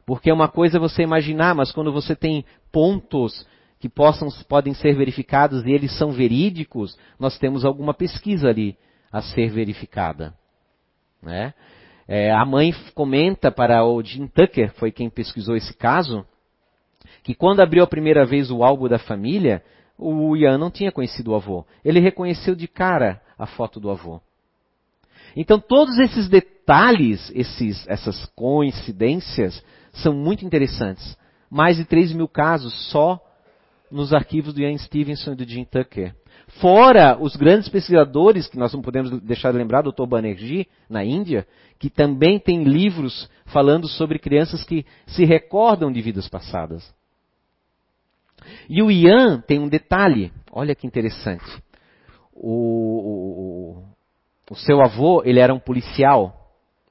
Porque 0.04 0.28
é 0.28 0.34
uma 0.34 0.48
coisa 0.48 0.80
você 0.80 1.04
imaginar, 1.04 1.54
mas 1.54 1.70
quando 1.70 1.92
você 1.92 2.16
tem 2.16 2.44
pontos 2.72 3.46
que 3.78 3.88
possam, 3.88 4.28
podem 4.48 4.74
ser 4.74 4.96
verificados 4.96 5.64
e 5.64 5.70
eles 5.70 5.96
são 5.96 6.10
verídicos, 6.10 6.98
nós 7.16 7.38
temos 7.38 7.64
alguma 7.64 7.94
pesquisa 7.94 8.48
ali 8.48 8.76
a 9.12 9.22
ser 9.22 9.52
verificada. 9.52 10.34
Né? 11.22 11.54
É, 12.08 12.32
a 12.32 12.44
mãe 12.44 12.74
comenta 12.92 13.52
para 13.52 13.84
o 13.84 14.02
Jim 14.02 14.26
Tucker, 14.26 14.72
foi 14.74 14.90
quem 14.90 15.08
pesquisou 15.08 15.54
esse 15.54 15.72
caso, 15.76 16.26
que 17.22 17.34
quando 17.34 17.60
abriu 17.60 17.82
a 17.82 17.86
primeira 17.86 18.24
vez 18.24 18.50
o 18.50 18.62
álbum 18.62 18.88
da 18.88 18.98
família, 18.98 19.62
o 19.98 20.36
Ian 20.36 20.58
não 20.58 20.70
tinha 20.70 20.90
conhecido 20.90 21.32
o 21.32 21.34
avô. 21.34 21.64
Ele 21.84 22.00
reconheceu 22.00 22.54
de 22.54 22.66
cara 22.66 23.20
a 23.38 23.46
foto 23.46 23.78
do 23.78 23.90
avô. 23.90 24.20
Então 25.36 25.60
todos 25.60 25.98
esses 25.98 26.28
detalhes, 26.28 27.30
esses, 27.34 27.86
essas 27.88 28.26
coincidências, 28.34 29.62
são 29.92 30.14
muito 30.14 30.44
interessantes. 30.44 31.16
Mais 31.50 31.76
de 31.76 31.84
3 31.84 32.12
mil 32.12 32.28
casos 32.28 32.72
só 32.90 33.20
nos 33.90 34.12
arquivos 34.12 34.54
do 34.54 34.60
Ian 34.60 34.76
Stevenson 34.78 35.32
e 35.32 35.36
do 35.36 35.44
Jim 35.44 35.64
Tucker. 35.64 36.14
Fora 36.60 37.16
os 37.20 37.36
grandes 37.36 37.68
pesquisadores, 37.68 38.48
que 38.48 38.58
nós 38.58 38.72
não 38.72 38.82
podemos 38.82 39.20
deixar 39.20 39.52
de 39.52 39.58
lembrar, 39.58 39.82
Dr. 39.82 40.06
Banerjee, 40.06 40.66
na 40.88 41.04
Índia, 41.04 41.46
que 41.78 41.90
também 41.90 42.38
tem 42.38 42.64
livros 42.64 43.28
falando 43.46 43.88
sobre 43.88 44.18
crianças 44.18 44.64
que 44.64 44.84
se 45.06 45.24
recordam 45.24 45.92
de 45.92 46.00
vidas 46.00 46.28
passadas. 46.28 46.92
E 48.68 48.82
o 48.82 48.90
Ian 48.90 49.40
tem 49.40 49.58
um 49.58 49.68
detalhe, 49.68 50.32
olha 50.52 50.74
que 50.74 50.86
interessante. 50.86 51.62
O, 52.32 53.82
o, 53.82 53.84
o 54.50 54.56
seu 54.56 54.80
avô, 54.80 55.22
ele 55.24 55.40
era 55.40 55.52
um 55.52 55.58
policial. 55.58 56.34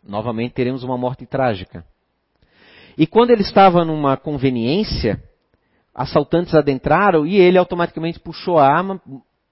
Novamente 0.04 0.54
teremos 0.54 0.84
uma 0.84 0.98
morte 0.98 1.26
trágica. 1.26 1.84
E 2.98 3.08
quando 3.08 3.32
ele 3.32 3.42
estava 3.42 3.86
numa 3.86 4.18
conveniência, 4.18 5.24
assaltantes 5.94 6.54
adentraram 6.54 7.26
e 7.26 7.36
ele 7.36 7.58
automaticamente 7.58 8.20
puxou 8.20 8.58
a 8.58 8.68
arma, 8.68 9.02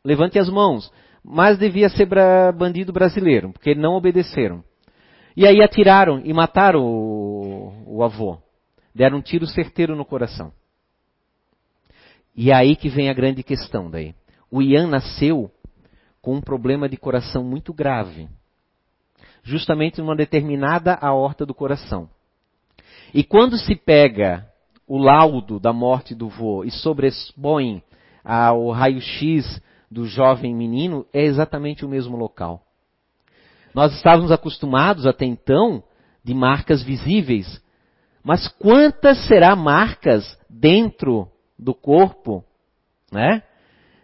levante 0.04 0.38
as 0.38 0.50
mãos. 0.50 0.92
Mas 1.24 1.58
devia 1.58 1.90
ser 1.90 2.08
bandido 2.54 2.94
brasileiro, 2.94 3.52
porque 3.52 3.76
não 3.76 3.94
obedeceram. 3.96 4.64
E 5.36 5.46
aí 5.46 5.62
atiraram 5.62 6.22
e 6.24 6.34
mataram 6.34 6.84
o, 6.84 7.98
o 7.98 8.04
avô. 8.04 8.38
Deram 8.96 9.18
um 9.18 9.22
tiro 9.22 9.46
certeiro 9.46 9.96
no 9.96 10.06
coração. 10.06 10.52
E 12.38 12.52
é 12.52 12.54
aí 12.54 12.76
que 12.76 12.88
vem 12.88 13.10
a 13.10 13.14
grande 13.14 13.42
questão 13.42 13.90
daí. 13.90 14.14
O 14.52 14.62
Ian 14.62 14.88
nasceu 14.88 15.52
com 16.22 16.36
um 16.36 16.42
problema 16.42 16.88
de 16.88 16.96
coração 16.96 17.44
muito 17.44 17.74
grave. 17.74 18.30
Justamente 19.42 20.00
numa 20.00 20.16
determinada 20.16 20.94
aorta 20.94 21.48
do 21.48 21.56
coração. 21.56 22.08
E 23.12 23.24
quando 23.24 23.58
se 23.58 23.76
pega 23.76 24.48
o 24.86 25.00
laudo 25.00 25.60
da 25.60 25.74
morte 25.74 26.14
do 26.14 26.30
vô 26.30 26.64
e 26.64 26.70
sobrepõe 26.70 27.82
ao 28.24 28.70
raio-x 28.70 29.60
do 29.90 30.06
jovem 30.06 30.54
menino, 30.54 31.08
é 31.12 31.24
exatamente 31.24 31.84
o 31.86 31.90
mesmo 31.90 32.16
local. 32.16 32.62
Nós 33.74 33.94
estávamos 33.96 34.32
acostumados 34.32 35.08
até 35.08 35.26
então 35.26 35.84
de 36.24 36.34
marcas 36.34 36.84
visíveis, 36.84 37.62
mas 38.24 38.48
quantas 38.48 39.26
será 39.28 39.56
marcas 39.56 40.38
dentro 40.50 41.32
do 41.58 41.74
corpo, 41.74 42.44
né? 43.12 43.44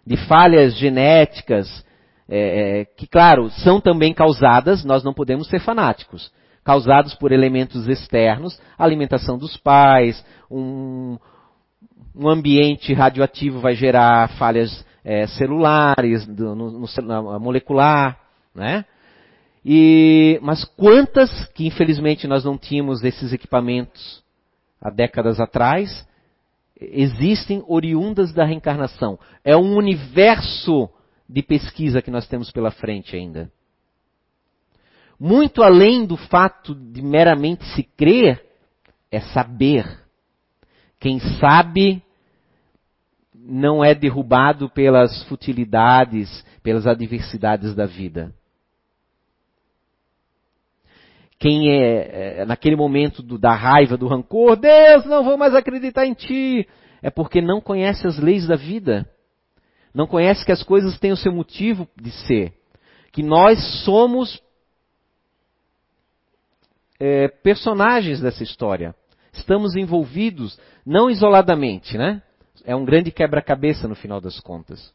De 0.06 0.18
falhas 0.28 0.76
genéticas, 0.76 1.86
é, 2.28 2.82
é, 2.82 2.86
que 2.86 3.08
claro, 3.08 3.50
são 3.50 3.80
também 3.80 4.13
causadas, 4.13 4.84
nós 4.84 5.04
não 5.04 5.13
podemos 5.13 5.48
ser 5.48 5.60
fanáticos, 5.60 6.32
causados 6.63 7.13
por 7.16 7.32
elementos 7.32 7.88
externos, 7.88 8.60
alimentação 8.78 9.38
dos 9.38 9.58
pais, 9.58 10.24
um, 10.50 11.18
um 12.16 12.30
ambiente 12.30 12.94
radioativo 12.94 13.60
vai 13.60 13.76
gerar 13.76 14.30
falhas 14.38 14.86
é, 15.04 15.28
celulares, 15.28 16.26
do, 16.26 16.56
no, 16.56 16.72
no, 16.72 17.39
molecular, 17.39 18.18
né? 18.56 18.86
E, 19.66 20.39
mas 20.42 20.66
quantas 20.66 21.46
que 21.54 21.66
infelizmente 21.66 22.28
nós 22.28 22.44
não 22.44 22.58
tínhamos 22.58 23.04
esses 23.04 23.32
equipamentos 23.32 24.22
há 24.82 24.89
décadas 24.89 25.39
atrás, 25.39 26.06
existem 26.80 27.64
oriundas 27.68 28.34
da 28.34 28.46
reencarnação. 28.46 29.20
É 29.44 29.56
um 29.56 29.76
universo 29.76 30.90
de 31.30 31.42
pesquisa 31.42 32.02
que 32.02 32.12
nós 32.12 32.28
temos 32.28 32.52
pela 32.52 32.72
frente 32.72 33.16
ainda. 33.16 33.52
Muito 35.20 35.64
além 35.64 36.06
do 36.06 36.18
fato 36.18 36.76
de 36.76 37.02
meramente 37.02 37.64
se 37.76 37.84
crer, 37.84 38.44
é 39.12 39.20
saber. 39.20 39.86
Quem 41.00 41.20
sabe 41.40 42.04
não 43.34 43.84
é 43.84 43.94
derrubado 43.94 44.70
pelas 44.70 45.24
futilidades, 45.24 46.46
pelas 46.62 46.88
adversidades 46.88 47.76
da 47.76 47.86
vida. 47.86 48.34
Quem 51.43 51.69
é, 51.69 52.39
é 52.39 52.45
naquele 52.45 52.77
momento 52.77 53.21
do, 53.21 53.38
da 53.38 53.53
raiva, 53.53 53.97
do 53.97 54.08
rancor, 54.08 54.56
Deus, 54.56 55.03
não 55.03 55.25
vou 55.25 55.38
mais 55.38 55.53
acreditar 55.53 56.06
em 56.06 56.13
ti, 56.13 56.65
é 57.01 57.10
porque 57.10 57.41
não 57.41 57.60
conhece 57.60 58.08
as 58.08 58.17
leis 58.17 58.47
da 58.47 58.56
vida. 58.56 59.06
Não 59.93 60.08
conhece 60.08 60.45
que 60.45 60.53
as 60.53 60.63
coisas 60.63 60.97
têm 60.97 61.12
o 61.12 61.17
seu 61.17 61.34
motivo 61.34 61.86
de 61.97 62.12
ser. 62.12 62.53
Que 63.12 63.21
nós 63.21 63.60
somos 63.84 64.41
é, 66.97 67.27
personagens 67.27 68.21
dessa 68.21 68.41
história. 68.41 68.95
Estamos 69.34 69.75
envolvidos, 69.75 70.58
não 70.86 71.10
isoladamente, 71.10 71.97
né? 71.97 72.21
É 72.63 72.73
um 72.73 72.86
grande 72.86 73.12
quebra-cabeça 73.12 73.86
no 73.86 73.95
final 73.95 74.21
das 74.21 74.39
contas. 74.39 74.93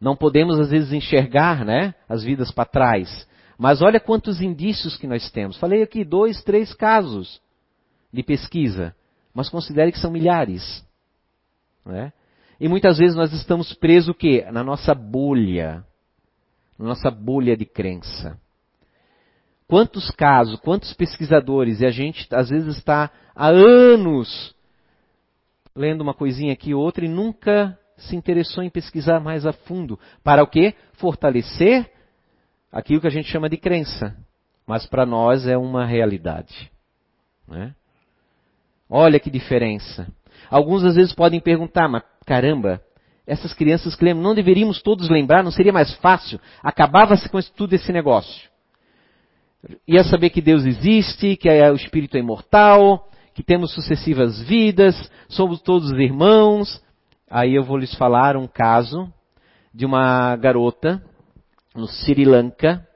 Não 0.00 0.14
podemos 0.14 0.60
às 0.60 0.70
vezes 0.70 0.92
enxergar, 0.92 1.64
né, 1.64 1.92
as 2.08 2.22
vidas 2.22 2.52
para 2.52 2.66
trás. 2.68 3.28
Mas 3.60 3.82
olha 3.82 4.00
quantos 4.00 4.40
indícios 4.40 4.96
que 4.96 5.06
nós 5.06 5.30
temos. 5.30 5.58
Falei 5.58 5.82
aqui 5.82 6.02
dois, 6.02 6.42
três 6.42 6.72
casos 6.72 7.42
de 8.10 8.22
pesquisa, 8.22 8.96
mas 9.34 9.50
considere 9.50 9.92
que 9.92 9.98
são 9.98 10.10
milhares. 10.10 10.82
Né? 11.84 12.10
E 12.58 12.66
muitas 12.68 12.96
vezes 12.96 13.14
nós 13.14 13.30
estamos 13.34 13.74
presos 13.74 14.08
o 14.08 14.14
quê? 14.14 14.46
Na 14.50 14.64
nossa 14.64 14.94
bolha. 14.94 15.84
Na 16.78 16.86
nossa 16.86 17.10
bolha 17.10 17.54
de 17.54 17.66
crença. 17.66 18.40
Quantos 19.68 20.10
casos, 20.10 20.58
quantos 20.60 20.94
pesquisadores, 20.94 21.82
e 21.82 21.86
a 21.86 21.90
gente 21.90 22.26
às 22.34 22.48
vezes 22.48 22.78
está 22.78 23.10
há 23.36 23.48
anos 23.48 24.54
lendo 25.76 26.00
uma 26.00 26.14
coisinha 26.14 26.54
aqui 26.54 26.72
ou 26.72 26.82
outra 26.82 27.04
e 27.04 27.08
nunca 27.08 27.78
se 27.98 28.16
interessou 28.16 28.64
em 28.64 28.70
pesquisar 28.70 29.20
mais 29.20 29.44
a 29.44 29.52
fundo. 29.52 29.98
Para 30.24 30.42
o 30.42 30.46
quê? 30.46 30.72
Fortalecer 30.94 31.99
aquilo 32.72 33.00
que 33.00 33.06
a 33.06 33.10
gente 33.10 33.28
chama 33.28 33.48
de 33.48 33.56
crença. 33.56 34.16
Mas 34.66 34.86
para 34.86 35.04
nós 35.04 35.46
é 35.46 35.56
uma 35.56 35.84
realidade. 35.84 36.70
Né? 37.48 37.74
Olha 38.88 39.18
que 39.18 39.30
diferença. 39.30 40.06
Alguns 40.50 40.84
às 40.84 40.94
vezes 40.94 41.12
podem 41.12 41.40
perguntar, 41.40 41.88
mas 41.88 42.02
caramba, 42.24 42.80
essas 43.26 43.52
crianças 43.52 43.94
que 43.94 44.04
lembram, 44.04 44.22
não 44.22 44.34
deveríamos 44.34 44.80
todos 44.82 45.08
lembrar? 45.08 45.42
Não 45.42 45.50
seria 45.50 45.72
mais 45.72 45.94
fácil? 45.96 46.40
Acabava-se 46.62 47.28
com 47.28 47.40
tudo 47.56 47.74
esse 47.74 47.92
negócio 47.92 48.50
ia 49.86 50.04
saber 50.04 50.30
que 50.30 50.40
Deus 50.40 50.64
existe, 50.64 51.36
que 51.36 51.48
o 51.48 51.74
Espírito 51.74 52.16
é 52.16 52.20
imortal, 52.20 53.08
que 53.34 53.42
temos 53.42 53.72
sucessivas 53.72 54.40
vidas, 54.42 55.10
somos 55.28 55.60
todos 55.60 55.90
irmãos. 55.92 56.82
Aí 57.28 57.54
eu 57.54 57.64
vou 57.64 57.76
lhes 57.76 57.94
falar 57.94 58.36
um 58.36 58.46
caso 58.46 59.12
de 59.72 59.86
uma 59.86 60.34
garota 60.36 61.02
no 61.80 61.88
Sri 61.88 62.24
Lanka. 62.24 62.86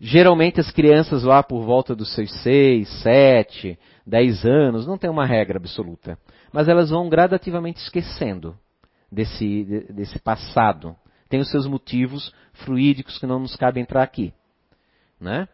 Geralmente 0.00 0.60
as 0.60 0.70
crianças 0.70 1.22
lá 1.22 1.42
por 1.42 1.62
volta 1.62 1.94
dos 1.94 2.12
seus 2.14 2.30
seis, 2.42 2.88
sete, 3.02 3.78
dez 4.06 4.44
anos, 4.44 4.86
não 4.86 4.98
tem 4.98 5.08
uma 5.08 5.24
regra 5.24 5.58
absoluta, 5.58 6.18
mas 6.52 6.68
elas 6.68 6.90
vão 6.90 7.08
gradativamente 7.08 7.80
esquecendo 7.80 8.54
desse, 9.10 9.86
desse 9.90 10.18
passado. 10.18 10.94
Tem 11.28 11.40
os 11.40 11.50
seus 11.50 11.66
motivos 11.66 12.32
fluídicos 12.52 13.18
que 13.18 13.26
não 13.26 13.38
nos 13.38 13.56
cabe 13.56 13.80
entrar 13.80 14.02
aqui. 14.02 14.34
Né? 15.18 15.48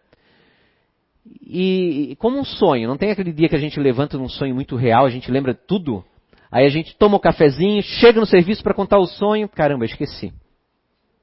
E, 1.43 2.17
como 2.19 2.39
um 2.39 2.45
sonho, 2.45 2.89
não 2.89 2.97
tem 2.97 3.11
aquele 3.11 3.33
dia 3.33 3.49
que 3.49 3.57
a 3.57 3.61
gente 3.61 3.79
levanta 3.79 4.19
num 4.19 4.29
sonho 4.29 4.55
muito 4.55 4.75
real, 4.75 5.05
a 5.05 5.11
gente 5.11 5.31
lembra 5.31 5.55
tudo, 5.55 6.05
aí 6.51 6.67
a 6.67 6.71
gente 6.71 6.97
toma 6.97 7.15
o 7.15 7.19
um 7.19 7.21
cafezinho, 7.21 7.83
chega 7.83 8.19
no 8.19 8.27
serviço 8.27 8.63
para 8.63 8.75
contar 8.75 8.99
o 8.99 9.07
sonho, 9.07 9.49
caramba, 9.49 9.85
esqueci. 9.85 10.33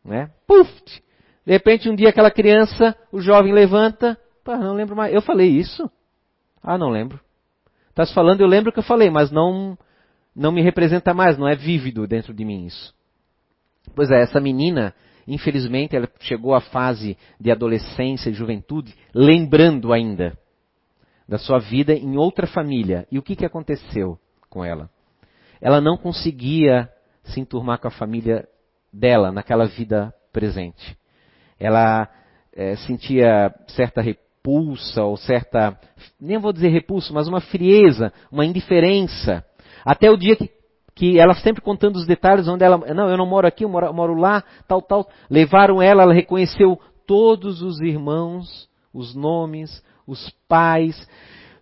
Né? 0.06 0.30
Puf! 0.48 0.72
De 1.48 1.54
repente, 1.54 1.90
um 1.90 1.96
dia 1.96 2.10
aquela 2.10 2.30
criança, 2.30 2.94
o 3.10 3.22
jovem 3.22 3.54
levanta, 3.54 4.20
pá, 4.44 4.58
não 4.58 4.74
lembro 4.74 4.98
mais. 4.98 5.14
Eu 5.14 5.22
falei 5.22 5.48
isso? 5.48 5.90
Ah, 6.62 6.78
não 6.78 6.90
lembro. 6.90 7.22
Estás 7.88 8.12
falando, 8.12 8.42
eu 8.42 8.48
lembro 8.48 8.70
que 8.70 8.80
eu 8.80 8.84
falei, 8.84 9.10
mas 9.10 9.32
não, 9.32 9.78
não 10.36 10.52
me 10.52 10.62
representa 10.62 11.14
mais, 11.14 11.38
não 11.38 11.48
é 11.48 11.56
vívido 11.56 12.06
dentro 12.06 12.34
de 12.34 12.44
mim 12.44 12.66
isso. 12.66 12.94
Pois 13.96 14.12
é, 14.12 14.20
essa 14.24 14.42
menina, 14.42 14.94
infelizmente, 15.26 15.96
ela 15.96 16.10
chegou 16.20 16.54
à 16.54 16.60
fase 16.60 17.18
de 17.40 17.50
adolescência 17.50 18.30
e 18.30 18.34
juventude, 18.34 18.94
lembrando 19.16 19.94
ainda 19.94 20.38
da 21.30 21.38
sua 21.38 21.60
vida 21.60 21.94
em 21.94 22.18
outra 22.18 22.46
família. 22.46 23.08
E 23.10 23.18
o 23.18 23.24
que, 23.24 23.38
que 23.38 23.46
aconteceu 23.46 24.20
com 24.50 24.66
ela? 24.66 24.90
Ela 25.62 25.80
não 25.80 25.96
conseguia 25.96 26.90
se 27.24 27.40
enturmar 27.40 27.80
com 27.80 27.88
a 27.88 27.92
família 27.92 28.46
dela 28.92 29.32
naquela 29.32 29.66
vida 29.66 30.14
presente 30.34 30.97
ela 31.60 32.10
é, 32.54 32.76
sentia 32.76 33.54
certa 33.68 34.02
repulsa 34.02 35.04
ou 35.04 35.18
certa, 35.18 35.78
nem 36.20 36.38
vou 36.38 36.54
dizer 36.54 36.70
repulsa, 36.70 37.14
mas 37.14 37.28
uma 37.28 37.42
frieza, 37.42 38.12
uma 38.32 38.46
indiferença. 38.46 39.44
Até 39.86 40.10
o 40.10 40.18
dia 40.18 40.36
que, 40.36 40.50
que 40.96 41.20
ela 41.20 41.34
sempre 41.36 41.62
contando 41.62 41.98
os 41.98 42.06
detalhes 42.06 42.48
onde 42.48 42.64
ela, 42.64 42.78
não, 42.78 43.10
eu 43.10 43.18
não 43.18 43.26
moro 43.26 43.48
aqui, 43.48 43.64
eu 43.64 43.70
moro, 43.70 43.88
eu 43.88 43.94
moro 43.94 44.16
lá, 44.16 44.44
tal, 44.68 44.82
tal. 44.82 45.08
Levaram 45.30 45.82
ela, 45.82 46.04
ela 46.04 46.14
reconheceu 46.14 46.80
todos 47.06 47.62
os 47.62 47.80
irmãos, 47.80 48.68
os 48.94 49.16
nomes, 49.16 49.84
os 50.06 50.30
pais, 50.48 51.08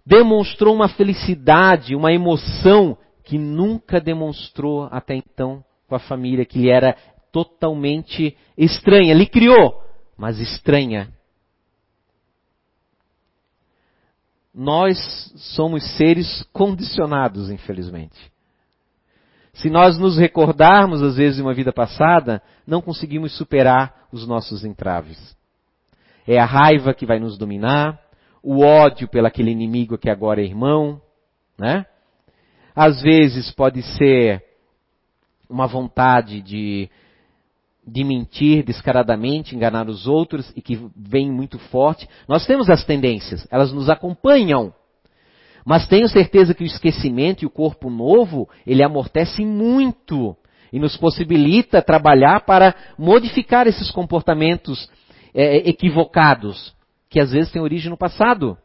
demonstrou 0.05 0.73
uma 0.73 0.88
felicidade, 0.88 1.95
uma 1.95 2.13
emoção 2.13 2.97
que 3.23 3.38
nunca 3.38 3.99
demonstrou 3.99 4.88
até 4.91 5.15
então 5.15 5.63
com 5.88 5.95
a 5.95 5.99
família, 5.99 6.45
que 6.45 6.60
lhe 6.60 6.69
era 6.69 6.95
totalmente 7.31 8.38
estranha. 8.58 9.12
Ele 9.12 9.25
criou, 9.25 9.81
mas 10.17 10.39
estranha. 10.39 11.12
Nós 14.54 14.97
somos 15.36 15.84
seres 15.97 16.43
condicionados, 16.54 17.49
infelizmente. 17.49 18.32
Se 19.54 19.69
nós 19.69 19.97
nos 19.97 20.17
recordarmos, 20.17 21.01
às 21.01 21.15
vezes, 21.15 21.38
de 21.38 21.41
uma 21.41 21.54
vida 21.54 21.71
passada, 21.71 22.41
não 22.65 22.82
conseguimos 22.82 23.36
superar 23.38 24.08
os 24.12 24.28
nossos 24.28 24.63
entraves. 24.63 25.36
É 26.28 26.39
a 26.39 26.45
raiva 26.45 26.93
que 26.93 27.06
vai 27.06 27.19
nos 27.19 27.38
dominar, 27.38 27.99
o 28.41 28.62
ódio 28.63 29.08
pelo 29.08 29.28
aquele 29.28 29.51
inimigo 29.51 29.97
que 29.97 30.10
agora 30.10 30.41
é 30.41 30.45
irmão, 30.45 31.01
né? 31.58 31.86
Às 32.75 33.01
vezes 33.01 33.51
pode 33.51 33.82
ser 33.82 34.43
uma 35.49 35.67
vontade 35.67 36.41
de 36.41 36.89
de 37.88 38.04
mentir 38.04 38.63
descaradamente, 38.63 39.56
enganar 39.56 39.88
os 39.88 40.08
outros 40.08 40.52
e 40.56 40.62
que 40.62 40.80
vem 40.95 41.32
muito 41.32 41.60
forte. 41.60 42.08
Nós 42.28 42.45
temos 42.45 42.69
as 42.69 42.84
tendências, 42.84 43.48
elas 43.52 43.71
nos 43.71 43.89
acompanham. 43.89 44.74
Mas 45.65 45.88
tenho 45.88 46.08
certeza 46.08 46.54
que 46.54 46.63
o 46.63 46.67
esquecimento 46.67 47.43
e 47.43 47.45
o 47.45 47.50
corpo 47.50 47.89
novo, 47.89 48.48
ele 48.65 48.84
amortece 48.84 49.43
muito 49.43 50.36
e 50.71 50.80
nos 50.80 50.98
possibilita 50.98 51.82
trabalhar 51.82 52.41
para 52.41 52.76
modificar 52.98 53.65
esses 53.67 53.89
comportamentos 53.91 54.89
é, 55.34 55.58
equivocados, 55.69 56.76
que 57.10 57.19
às 57.19 57.32
vezes 57.32 57.52
têm 57.52 57.62
origem 57.62 57.89
no 57.89 57.98
passado. 57.98 58.58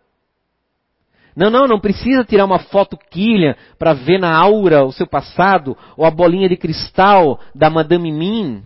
Não, 1.36 1.48
não, 1.48 1.66
não 1.66 1.80
precisa 1.80 2.24
tirar 2.24 2.44
uma 2.44 2.58
foto 2.58 2.98
quilha 3.10 3.56
para 3.78 3.92
ver 3.92 4.18
na 4.18 4.36
aura 4.36 4.84
o 4.84 4.92
seu 4.92 5.06
passado, 5.06 5.76
ou 5.96 6.04
a 6.04 6.10
bolinha 6.10 6.48
de 6.48 6.56
cristal 6.56 7.40
da 7.54 7.70
Madame 7.70 8.10
Mim. 8.10 8.62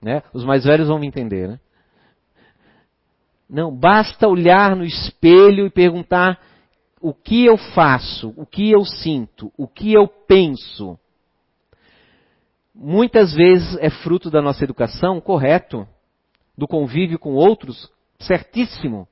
Né? 0.00 0.22
Os 0.32 0.44
mais 0.44 0.64
velhos 0.64 0.88
vão 0.88 0.98
me 0.98 1.06
entender. 1.06 1.48
Né? 1.48 1.60
Não, 3.48 3.74
basta 3.74 4.28
olhar 4.28 4.76
no 4.76 4.84
espelho 4.84 5.66
e 5.66 5.70
perguntar 5.70 6.40
o 7.00 7.14
que 7.14 7.44
eu 7.44 7.56
faço, 7.56 8.32
o 8.36 8.44
que 8.44 8.70
eu 8.70 8.84
sinto, 8.84 9.52
o 9.56 9.66
que 9.66 9.92
eu 9.92 10.06
penso. 10.06 10.98
Muitas 12.74 13.32
vezes 13.34 13.76
é 13.80 13.90
fruto 13.90 14.30
da 14.30 14.42
nossa 14.42 14.62
educação, 14.62 15.20
correto, 15.20 15.86
do 16.56 16.66
convívio 16.66 17.18
com 17.18 17.34
outros, 17.34 17.90
certíssimo. 18.18 19.06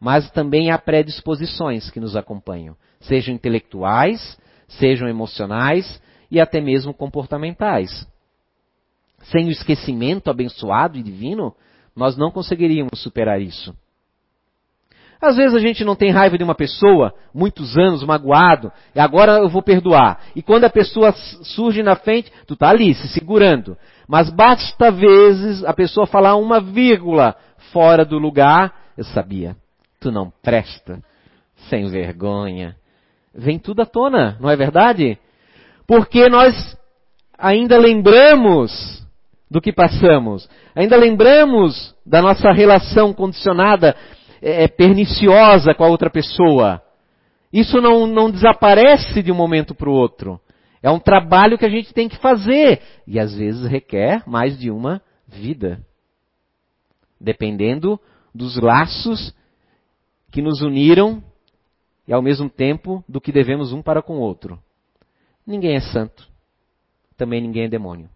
Mas 0.00 0.30
também 0.30 0.70
há 0.70 0.78
predisposições 0.78 1.90
que 1.90 1.98
nos 1.98 2.14
acompanham, 2.14 2.76
sejam 3.00 3.34
intelectuais, 3.34 4.38
sejam 4.68 5.08
emocionais 5.08 6.00
e 6.30 6.40
até 6.40 6.60
mesmo 6.60 6.94
comportamentais 6.94 8.06
sem 9.24 9.46
o 9.46 9.50
esquecimento 9.50 10.30
abençoado 10.30 10.98
e 10.98 11.02
divino, 11.02 11.54
nós 11.94 12.16
não 12.16 12.30
conseguiríamos 12.30 13.00
superar 13.00 13.40
isso. 13.40 13.74
Às 15.20 15.36
vezes 15.36 15.54
a 15.54 15.58
gente 15.58 15.84
não 15.84 15.96
tem 15.96 16.12
raiva 16.12 16.38
de 16.38 16.44
uma 16.44 16.54
pessoa, 16.54 17.12
muitos 17.34 17.76
anos 17.76 18.04
magoado, 18.04 18.70
e 18.94 19.00
agora 19.00 19.38
eu 19.38 19.48
vou 19.48 19.62
perdoar. 19.62 20.20
E 20.34 20.40
quando 20.40 20.64
a 20.64 20.70
pessoa 20.70 21.12
surge 21.12 21.82
na 21.82 21.96
frente, 21.96 22.32
tu 22.46 22.54
tá 22.54 22.68
ali 22.68 22.94
se 22.94 23.08
segurando. 23.08 23.76
Mas 24.06 24.30
basta 24.30 24.92
vezes 24.92 25.64
a 25.64 25.74
pessoa 25.74 26.06
falar 26.06 26.36
uma 26.36 26.60
vírgula 26.60 27.34
fora 27.72 28.04
do 28.04 28.16
lugar, 28.16 28.72
eu 28.96 29.04
sabia. 29.04 29.56
Tu 30.00 30.12
não 30.12 30.32
presta, 30.40 31.02
sem 31.68 31.88
vergonha. 31.88 32.76
Vem 33.34 33.58
tudo 33.58 33.82
à 33.82 33.86
tona, 33.86 34.36
não 34.40 34.48
é 34.48 34.54
verdade? 34.54 35.18
Porque 35.84 36.28
nós 36.28 36.76
ainda 37.36 37.76
lembramos 37.76 39.04
do 39.50 39.60
que 39.60 39.72
passamos. 39.72 40.48
Ainda 40.74 40.96
lembramos 40.96 41.94
da 42.04 42.20
nossa 42.20 42.52
relação 42.52 43.12
condicionada, 43.12 43.96
é, 44.42 44.64
é, 44.64 44.68
perniciosa 44.68 45.74
com 45.74 45.84
a 45.84 45.88
outra 45.88 46.10
pessoa. 46.10 46.82
Isso 47.52 47.80
não, 47.80 48.06
não 48.06 48.30
desaparece 48.30 49.22
de 49.22 49.32
um 49.32 49.34
momento 49.34 49.74
para 49.74 49.88
o 49.88 49.92
outro. 49.92 50.40
É 50.82 50.90
um 50.90 51.00
trabalho 51.00 51.58
que 51.58 51.64
a 51.64 51.70
gente 51.70 51.92
tem 51.92 52.08
que 52.08 52.18
fazer. 52.18 52.80
E 53.06 53.18
às 53.18 53.34
vezes 53.34 53.68
requer 53.68 54.22
mais 54.26 54.58
de 54.58 54.70
uma 54.70 55.02
vida. 55.26 55.80
Dependendo 57.20 57.98
dos 58.34 58.60
laços 58.60 59.34
que 60.30 60.42
nos 60.42 60.60
uniram 60.60 61.22
e 62.06 62.12
ao 62.12 62.22
mesmo 62.22 62.48
tempo 62.48 63.02
do 63.08 63.20
que 63.20 63.32
devemos 63.32 63.72
um 63.72 63.82
para 63.82 64.02
com 64.02 64.18
o 64.18 64.20
outro. 64.20 64.58
Ninguém 65.46 65.74
é 65.74 65.80
santo. 65.80 66.28
Também 67.16 67.40
ninguém 67.40 67.64
é 67.64 67.68
demônio. 67.68 68.08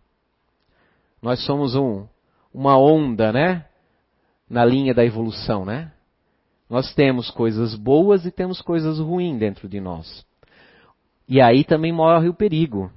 Nós 1.23 1.45
somos 1.47 1.77
um, 1.77 2.07
uma 2.53 2.77
onda, 2.77 3.33
né? 3.33 3.65
Na 4.51 4.65
linha 4.65 4.93
da 4.93 5.05
evolução, 5.05 5.65
né? 5.65 5.93
Nós 6.69 6.93
temos 6.95 7.31
coisas 7.31 7.77
boas 7.77 8.27
e 8.27 8.31
temos 8.31 8.61
coisas 8.61 8.99
ruins 8.99 9.39
dentro 9.39 9.69
de 9.69 9.81
nós. 9.81 10.27
E 11.29 11.41
aí 11.41 11.65
também 11.65 11.93
morre 11.93 12.29
o 12.29 12.35
perigo. 12.35 12.91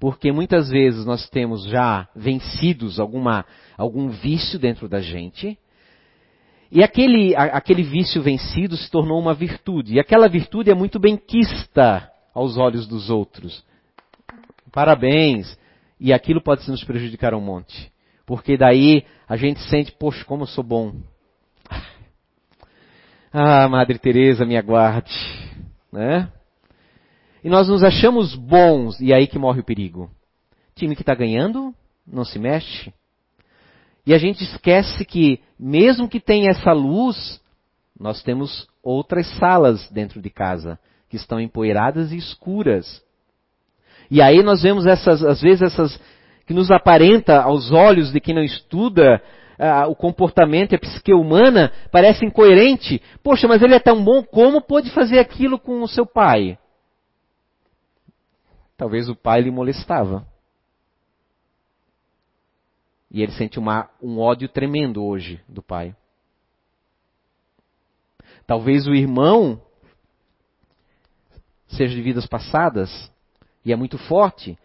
Porque 0.00 0.32
muitas 0.32 0.70
vezes 0.70 1.04
nós 1.04 1.28
temos 1.28 1.64
já 1.64 2.08
vencidos 2.16 2.98
alguma, 2.98 3.44
algum 3.76 4.08
vício 4.08 4.58
dentro 4.58 4.88
da 4.88 5.00
gente. 5.00 5.58
E 6.70 6.82
aquele, 6.82 7.36
aquele 7.36 7.82
vício 7.82 8.22
vencido 8.22 8.76
se 8.76 8.90
tornou 8.90 9.20
uma 9.20 9.34
virtude. 9.34 9.94
E 9.94 10.00
aquela 10.00 10.28
virtude 10.28 10.70
é 10.70 10.74
muito 10.74 10.98
bem 10.98 11.16
quista 11.16 12.10
aos 12.34 12.56
olhos 12.56 12.86
dos 12.86 13.10
outros. 13.10 13.64
Parabéns, 14.72 15.56
e 15.98 16.12
aquilo 16.12 16.40
pode 16.40 16.68
nos 16.70 16.84
prejudicar 16.84 17.34
um 17.34 17.40
monte. 17.40 17.92
Porque 18.26 18.56
daí 18.56 19.04
a 19.28 19.36
gente 19.36 19.60
sente, 19.68 19.92
poxa, 19.92 20.24
como 20.24 20.42
eu 20.42 20.46
sou 20.48 20.64
bom. 20.64 20.94
Ah, 23.36 23.68
Madre 23.68 23.98
Teresa, 23.98 24.46
me 24.46 24.56
aguarde, 24.56 25.12
né? 25.92 26.30
E 27.42 27.48
nós 27.48 27.68
nos 27.68 27.82
achamos 27.82 28.36
bons 28.36 29.00
e 29.00 29.12
é 29.12 29.16
aí 29.16 29.26
que 29.26 29.40
morre 29.40 29.58
o 29.58 29.64
perigo. 29.64 30.08
Time 30.76 30.94
que 30.94 31.02
está 31.02 31.16
ganhando 31.16 31.74
não 32.06 32.24
se 32.24 32.38
mexe. 32.38 32.94
E 34.06 34.14
a 34.14 34.18
gente 34.18 34.44
esquece 34.44 35.04
que 35.04 35.40
mesmo 35.58 36.08
que 36.08 36.20
tenha 36.20 36.50
essa 36.50 36.72
luz, 36.72 37.40
nós 37.98 38.22
temos 38.22 38.66
outras 38.82 39.26
salas 39.38 39.90
dentro 39.90 40.22
de 40.22 40.30
casa 40.30 40.78
que 41.08 41.16
estão 41.16 41.40
empoeiradas 41.40 42.12
e 42.12 42.16
escuras. 42.16 43.03
E 44.10 44.20
aí 44.20 44.42
nós 44.42 44.62
vemos 44.62 44.86
essas, 44.86 45.22
às 45.22 45.40
vezes 45.40 45.62
essas, 45.62 46.00
que 46.46 46.54
nos 46.54 46.70
aparenta 46.70 47.40
aos 47.42 47.72
olhos 47.72 48.12
de 48.12 48.20
quem 48.20 48.34
não 48.34 48.42
estuda 48.42 49.22
uh, 49.58 49.90
o 49.90 49.96
comportamento 49.96 50.72
e 50.72 50.76
a 50.76 50.78
psique 50.78 51.12
humana, 51.12 51.72
parece 51.90 52.24
incoerente. 52.24 53.00
Poxa, 53.22 53.48
mas 53.48 53.62
ele 53.62 53.74
é 53.74 53.80
tão 53.80 54.02
bom, 54.02 54.22
como 54.22 54.60
pôde 54.60 54.90
fazer 54.90 55.18
aquilo 55.18 55.58
com 55.58 55.82
o 55.82 55.88
seu 55.88 56.06
pai? 56.06 56.58
Talvez 58.76 59.08
o 59.08 59.14
pai 59.14 59.40
lhe 59.40 59.50
molestava. 59.50 60.26
E 63.10 63.22
ele 63.22 63.32
sente 63.32 63.58
uma, 63.58 63.88
um 64.02 64.18
ódio 64.18 64.48
tremendo 64.48 65.04
hoje 65.04 65.40
do 65.48 65.62
pai. 65.62 65.94
Talvez 68.46 68.86
o 68.86 68.94
irmão 68.94 69.62
seja 71.68 71.94
de 71.94 72.02
vidas 72.02 72.26
passadas 72.26 73.13
e 73.64 73.72
é 73.72 73.76
muito 73.76 73.98
forte. 73.98 74.58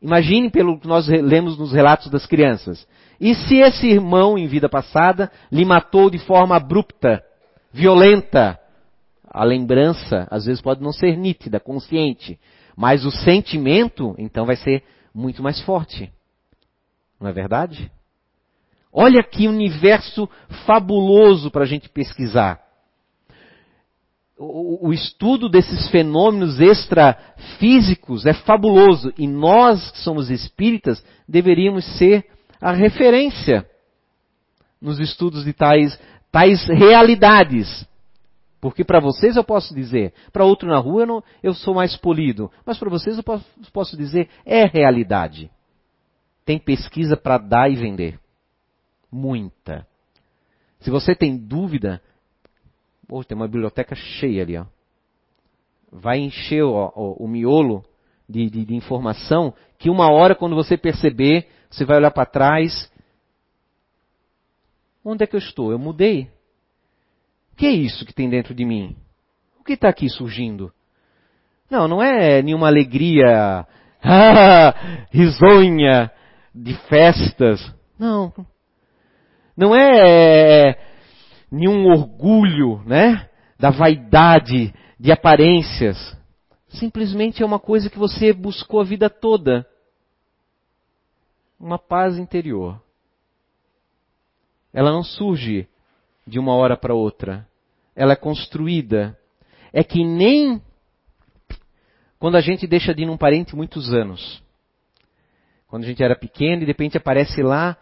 Imagine 0.00 0.50
pelo 0.50 0.78
que 0.78 0.86
nós 0.86 1.08
lemos 1.08 1.58
nos 1.58 1.72
relatos 1.72 2.10
das 2.10 2.26
crianças. 2.26 2.86
E 3.20 3.34
se 3.34 3.56
esse 3.56 3.86
irmão, 3.86 4.36
em 4.36 4.46
vida 4.46 4.68
passada, 4.68 5.30
lhe 5.50 5.64
matou 5.64 6.10
de 6.10 6.18
forma 6.18 6.54
abrupta, 6.54 7.24
violenta? 7.72 8.58
A 9.28 9.44
lembrança, 9.44 10.26
às 10.30 10.46
vezes, 10.46 10.60
pode 10.60 10.82
não 10.82 10.92
ser 10.92 11.16
nítida, 11.16 11.58
consciente, 11.58 12.38
mas 12.76 13.04
o 13.04 13.10
sentimento, 13.10 14.14
então, 14.18 14.44
vai 14.44 14.56
ser 14.56 14.82
muito 15.14 15.42
mais 15.42 15.60
forte. 15.62 16.12
Não 17.20 17.28
é 17.28 17.32
verdade? 17.32 17.90
Olha 18.92 19.22
que 19.22 19.48
universo 19.48 20.28
fabuloso 20.66 21.50
para 21.50 21.64
a 21.64 21.66
gente 21.66 21.88
pesquisar. 21.88 22.65
O, 24.38 24.92
estudo 24.92 25.48
desses 25.48 25.88
fenômenos 25.88 26.60
extrafísicos 26.60 28.26
é 28.26 28.34
fabuloso 28.34 29.10
e 29.16 29.26
nós, 29.26 29.90
que 29.90 29.98
somos 30.00 30.30
espíritas, 30.30 31.02
deveríamos 31.26 31.86
ser 31.96 32.26
a 32.60 32.72
referência 32.72 33.66
nos 34.78 35.00
estudos 35.00 35.42
de 35.44 35.54
tais, 35.54 35.98
tais 36.30 36.66
realidades. 36.66 37.88
Porque 38.60 38.84
para 38.84 39.00
vocês 39.00 39.36
eu 39.36 39.44
posso 39.44 39.74
dizer, 39.74 40.12
para 40.32 40.44
outro 40.44 40.68
na 40.68 40.78
rua 40.78 41.02
eu, 41.02 41.06
não, 41.06 41.24
eu 41.42 41.54
sou 41.54 41.72
mais 41.72 41.96
polido, 41.96 42.50
mas 42.64 42.76
para 42.76 42.90
vocês 42.90 43.16
eu 43.16 43.22
posso, 43.22 43.44
posso 43.72 43.96
dizer, 43.96 44.28
é 44.44 44.66
realidade. 44.66 45.50
Tem 46.44 46.58
pesquisa 46.58 47.16
para 47.16 47.38
dar 47.38 47.70
e 47.70 47.76
vender. 47.76 48.20
Muita. 49.10 49.86
Se 50.80 50.90
você 50.90 51.14
tem 51.14 51.38
dúvida, 51.38 52.02
oh, 53.08 53.24
tem 53.24 53.36
uma 53.36 53.46
biblioteca 53.46 53.94
cheia 53.94 54.42
ali. 54.42 54.56
Ó. 54.56 54.64
Vai 55.90 56.18
encher 56.18 56.62
ó, 56.62 56.92
ó, 56.94 57.12
o 57.12 57.28
miolo 57.28 57.84
de, 58.28 58.50
de, 58.50 58.64
de 58.64 58.74
informação 58.74 59.54
que 59.78 59.90
uma 59.90 60.10
hora, 60.10 60.34
quando 60.34 60.56
você 60.56 60.76
perceber, 60.76 61.48
você 61.70 61.84
vai 61.84 61.96
olhar 61.96 62.10
para 62.10 62.26
trás. 62.26 62.90
Onde 65.04 65.24
é 65.24 65.26
que 65.26 65.36
eu 65.36 65.40
estou? 65.40 65.70
Eu 65.70 65.78
mudei. 65.78 66.30
O 67.52 67.56
que 67.56 67.66
é 67.66 67.70
isso 67.70 68.04
que 68.04 68.12
tem 68.12 68.28
dentro 68.28 68.54
de 68.54 68.64
mim? 68.64 68.96
O 69.60 69.64
que 69.64 69.74
está 69.74 69.88
aqui 69.88 70.08
surgindo? 70.08 70.72
Não, 71.70 71.88
não 71.88 72.02
é 72.02 72.42
nenhuma 72.42 72.68
alegria 72.68 73.66
ah, 74.02 74.74
risonha 75.10 76.10
de 76.54 76.74
festas. 76.88 77.74
Não. 77.98 78.32
Não 79.56 79.74
é 79.74 80.78
nenhum 81.50 81.86
orgulho, 81.86 82.82
né? 82.84 83.28
Da 83.58 83.70
vaidade, 83.70 84.74
de 84.98 85.12
aparências. 85.12 86.16
Simplesmente 86.68 87.42
é 87.42 87.46
uma 87.46 87.58
coisa 87.58 87.88
que 87.88 87.98
você 87.98 88.32
buscou 88.32 88.80
a 88.80 88.84
vida 88.84 89.08
toda 89.08 89.66
uma 91.58 91.78
paz 91.78 92.18
interior. 92.18 92.80
Ela 94.72 94.92
não 94.92 95.02
surge 95.02 95.66
de 96.26 96.38
uma 96.38 96.54
hora 96.54 96.76
para 96.76 96.94
outra. 96.94 97.48
Ela 97.94 98.12
é 98.12 98.16
construída. 98.16 99.18
É 99.72 99.82
que 99.82 100.04
nem 100.04 100.62
quando 102.18 102.36
a 102.36 102.40
gente 102.40 102.66
deixa 102.66 102.94
de 102.94 103.02
ir 103.02 103.06
num 103.06 103.16
parente 103.16 103.56
muitos 103.56 103.92
anos. 103.92 104.42
Quando 105.68 105.84
a 105.84 105.86
gente 105.86 106.02
era 106.02 106.14
pequeno 106.14 106.56
e 106.56 106.60
de 106.60 106.66
repente 106.66 106.96
aparece 106.96 107.42
lá, 107.42 107.76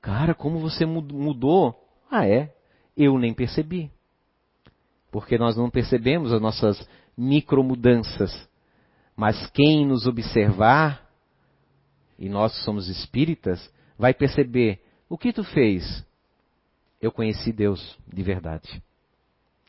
cara, 0.00 0.34
como 0.34 0.58
você 0.58 0.86
mudou? 0.86 1.74
Ah, 2.10 2.26
é? 2.26 2.53
Eu 2.96 3.18
nem 3.18 3.34
percebi. 3.34 3.90
Porque 5.10 5.38
nós 5.38 5.56
não 5.56 5.70
percebemos 5.70 6.32
as 6.32 6.40
nossas 6.40 6.88
micromudanças. 7.16 8.48
Mas 9.16 9.48
quem 9.50 9.86
nos 9.86 10.06
observar 10.06 11.04
e 12.18 12.28
nós 12.28 12.52
somos 12.64 12.88
espíritas, 12.88 13.72
vai 13.98 14.14
perceber: 14.14 14.80
o 15.08 15.18
que 15.18 15.32
tu 15.32 15.44
fez? 15.44 16.04
Eu 17.00 17.12
conheci 17.12 17.52
Deus 17.52 17.98
de 18.06 18.22
verdade. 18.22 18.82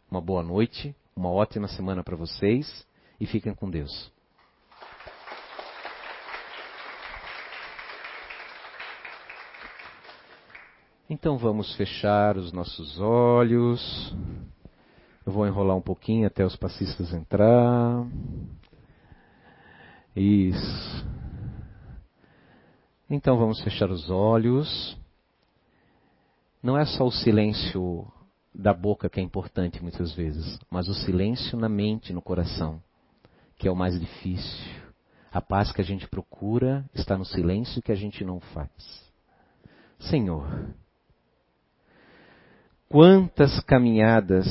Uma 0.09 0.21
boa 0.21 0.41
noite, 0.41 0.95
uma 1.15 1.29
ótima 1.29 1.67
semana 1.67 2.03
para 2.03 2.15
vocês 2.15 2.87
e 3.19 3.25
fiquem 3.25 3.53
com 3.53 3.69
Deus. 3.69 4.11
Então 11.07 11.37
vamos 11.37 11.75
fechar 11.75 12.35
os 12.35 12.51
nossos 12.51 12.99
olhos. 12.99 14.15
Eu 15.23 15.31
vou 15.31 15.45
enrolar 15.45 15.77
um 15.77 15.81
pouquinho 15.81 16.25
até 16.25 16.43
os 16.43 16.55
passistas 16.55 17.13
entrar. 17.13 18.07
Isso. 20.15 21.05
Então 23.07 23.37
vamos 23.37 23.61
fechar 23.61 23.91
os 23.91 24.09
olhos. 24.09 24.97
Não 26.61 26.75
é 26.75 26.85
só 26.85 27.05
o 27.05 27.11
silêncio 27.11 28.11
da 28.51 28.73
boca 28.73 29.07
que 29.07 29.19
é 29.19 29.23
importante 29.23 29.83
muitas 29.83 30.11
vezes, 30.13 30.57
mas 30.71 30.87
o 30.87 30.93
silêncio 30.95 31.55
na 31.55 31.69
mente, 31.69 32.13
no 32.13 32.21
coração, 32.21 32.81
que 33.59 33.67
é 33.67 33.71
o 33.71 33.75
mais 33.75 33.99
difícil. 33.99 34.83
A 35.31 35.39
paz 35.39 35.71
que 35.71 35.81
a 35.81 35.85
gente 35.85 36.07
procura 36.07 36.83
está 36.95 37.15
no 37.15 37.25
silêncio 37.25 37.81
que 37.83 37.91
a 37.91 37.95
gente 37.95 38.23
não 38.23 38.39
faz. 38.39 38.71
Senhor, 39.99 40.47
quantas 42.89 43.59
caminhadas 43.61 44.45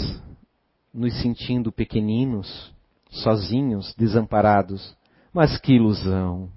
nos 0.93 1.13
sentindo 1.21 1.73
pequeninos, 1.73 2.73
sozinhos, 3.11 3.95
desamparados, 3.97 4.97
mas 5.33 5.59
que 5.59 5.75
ilusão! 5.75 6.49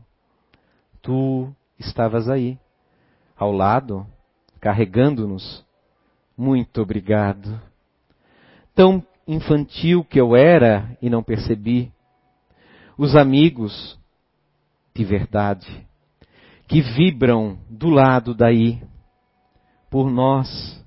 Tu 1.02 1.52
estavas 1.80 2.30
aí, 2.30 2.60
ao 3.36 3.52
lado, 3.52 4.06
carregando-nos. 4.60 5.66
Muito 6.38 6.82
obrigado. 6.82 7.60
Tão 8.76 9.04
infantil 9.28 10.04
que 10.04 10.20
eu 10.20 10.36
era 10.36 10.98
e 11.02 11.10
não 11.10 11.24
percebi. 11.24 11.92
Os 12.98 13.16
amigos 13.16 13.98
de 14.94 15.06
verdade 15.06 15.88
que 16.68 16.82
vibram 16.82 17.58
do 17.70 17.90
lado 17.90 18.34
daí 18.36 18.82
por 19.90 20.12
nós, 20.12 20.86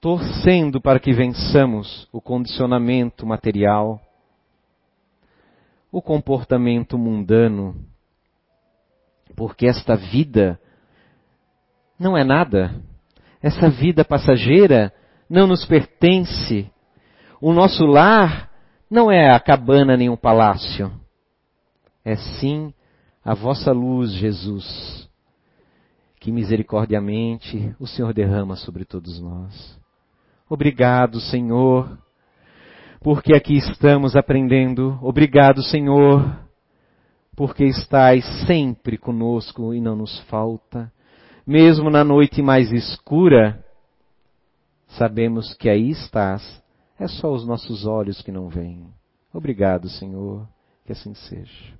torcendo 0.00 0.80
para 0.80 1.00
que 1.00 1.12
vençamos 1.12 2.08
o 2.12 2.20
condicionamento 2.20 3.26
material, 3.26 4.00
o 5.90 6.00
comportamento 6.02 6.98
mundano 6.98 7.74
porque 9.38 9.66
esta 9.68 9.94
vida 9.94 10.60
não 11.96 12.16
é 12.16 12.24
nada. 12.24 12.74
Essa 13.40 13.70
vida 13.70 14.04
passageira 14.04 14.92
não 15.30 15.46
nos 15.46 15.64
pertence. 15.64 16.68
O 17.40 17.52
nosso 17.52 17.84
lar 17.86 18.50
não 18.90 19.12
é 19.12 19.30
a 19.30 19.38
cabana 19.38 19.96
nem 19.96 20.08
um 20.08 20.16
palácio. 20.16 20.90
É 22.04 22.16
sim 22.16 22.74
a 23.24 23.32
vossa 23.32 23.70
luz, 23.70 24.10
Jesus, 24.12 25.08
que 26.18 26.32
misericordiamente 26.32 27.76
o 27.78 27.86
Senhor 27.86 28.12
derrama 28.12 28.56
sobre 28.56 28.84
todos 28.84 29.20
nós. 29.20 29.78
Obrigado, 30.48 31.20
Senhor, 31.20 31.98
porque 33.00 33.34
aqui 33.34 33.56
estamos 33.56 34.16
aprendendo. 34.16 34.98
Obrigado, 35.02 35.62
Senhor 35.62 36.48
porque 37.38 37.62
estais 37.66 38.24
sempre 38.48 38.98
conosco 38.98 39.72
e 39.72 39.80
não 39.80 39.94
nos 39.94 40.18
falta. 40.22 40.92
Mesmo 41.46 41.88
na 41.88 42.02
noite 42.02 42.42
mais 42.42 42.72
escura, 42.72 43.64
sabemos 44.88 45.54
que 45.54 45.68
aí 45.68 45.90
estás. 45.90 46.42
É 46.98 47.06
só 47.06 47.32
os 47.32 47.46
nossos 47.46 47.86
olhos 47.86 48.20
que 48.22 48.32
não 48.32 48.48
veem. 48.48 48.92
Obrigado, 49.32 49.88
Senhor, 49.88 50.48
que 50.84 50.90
assim 50.90 51.14
seja. 51.14 51.77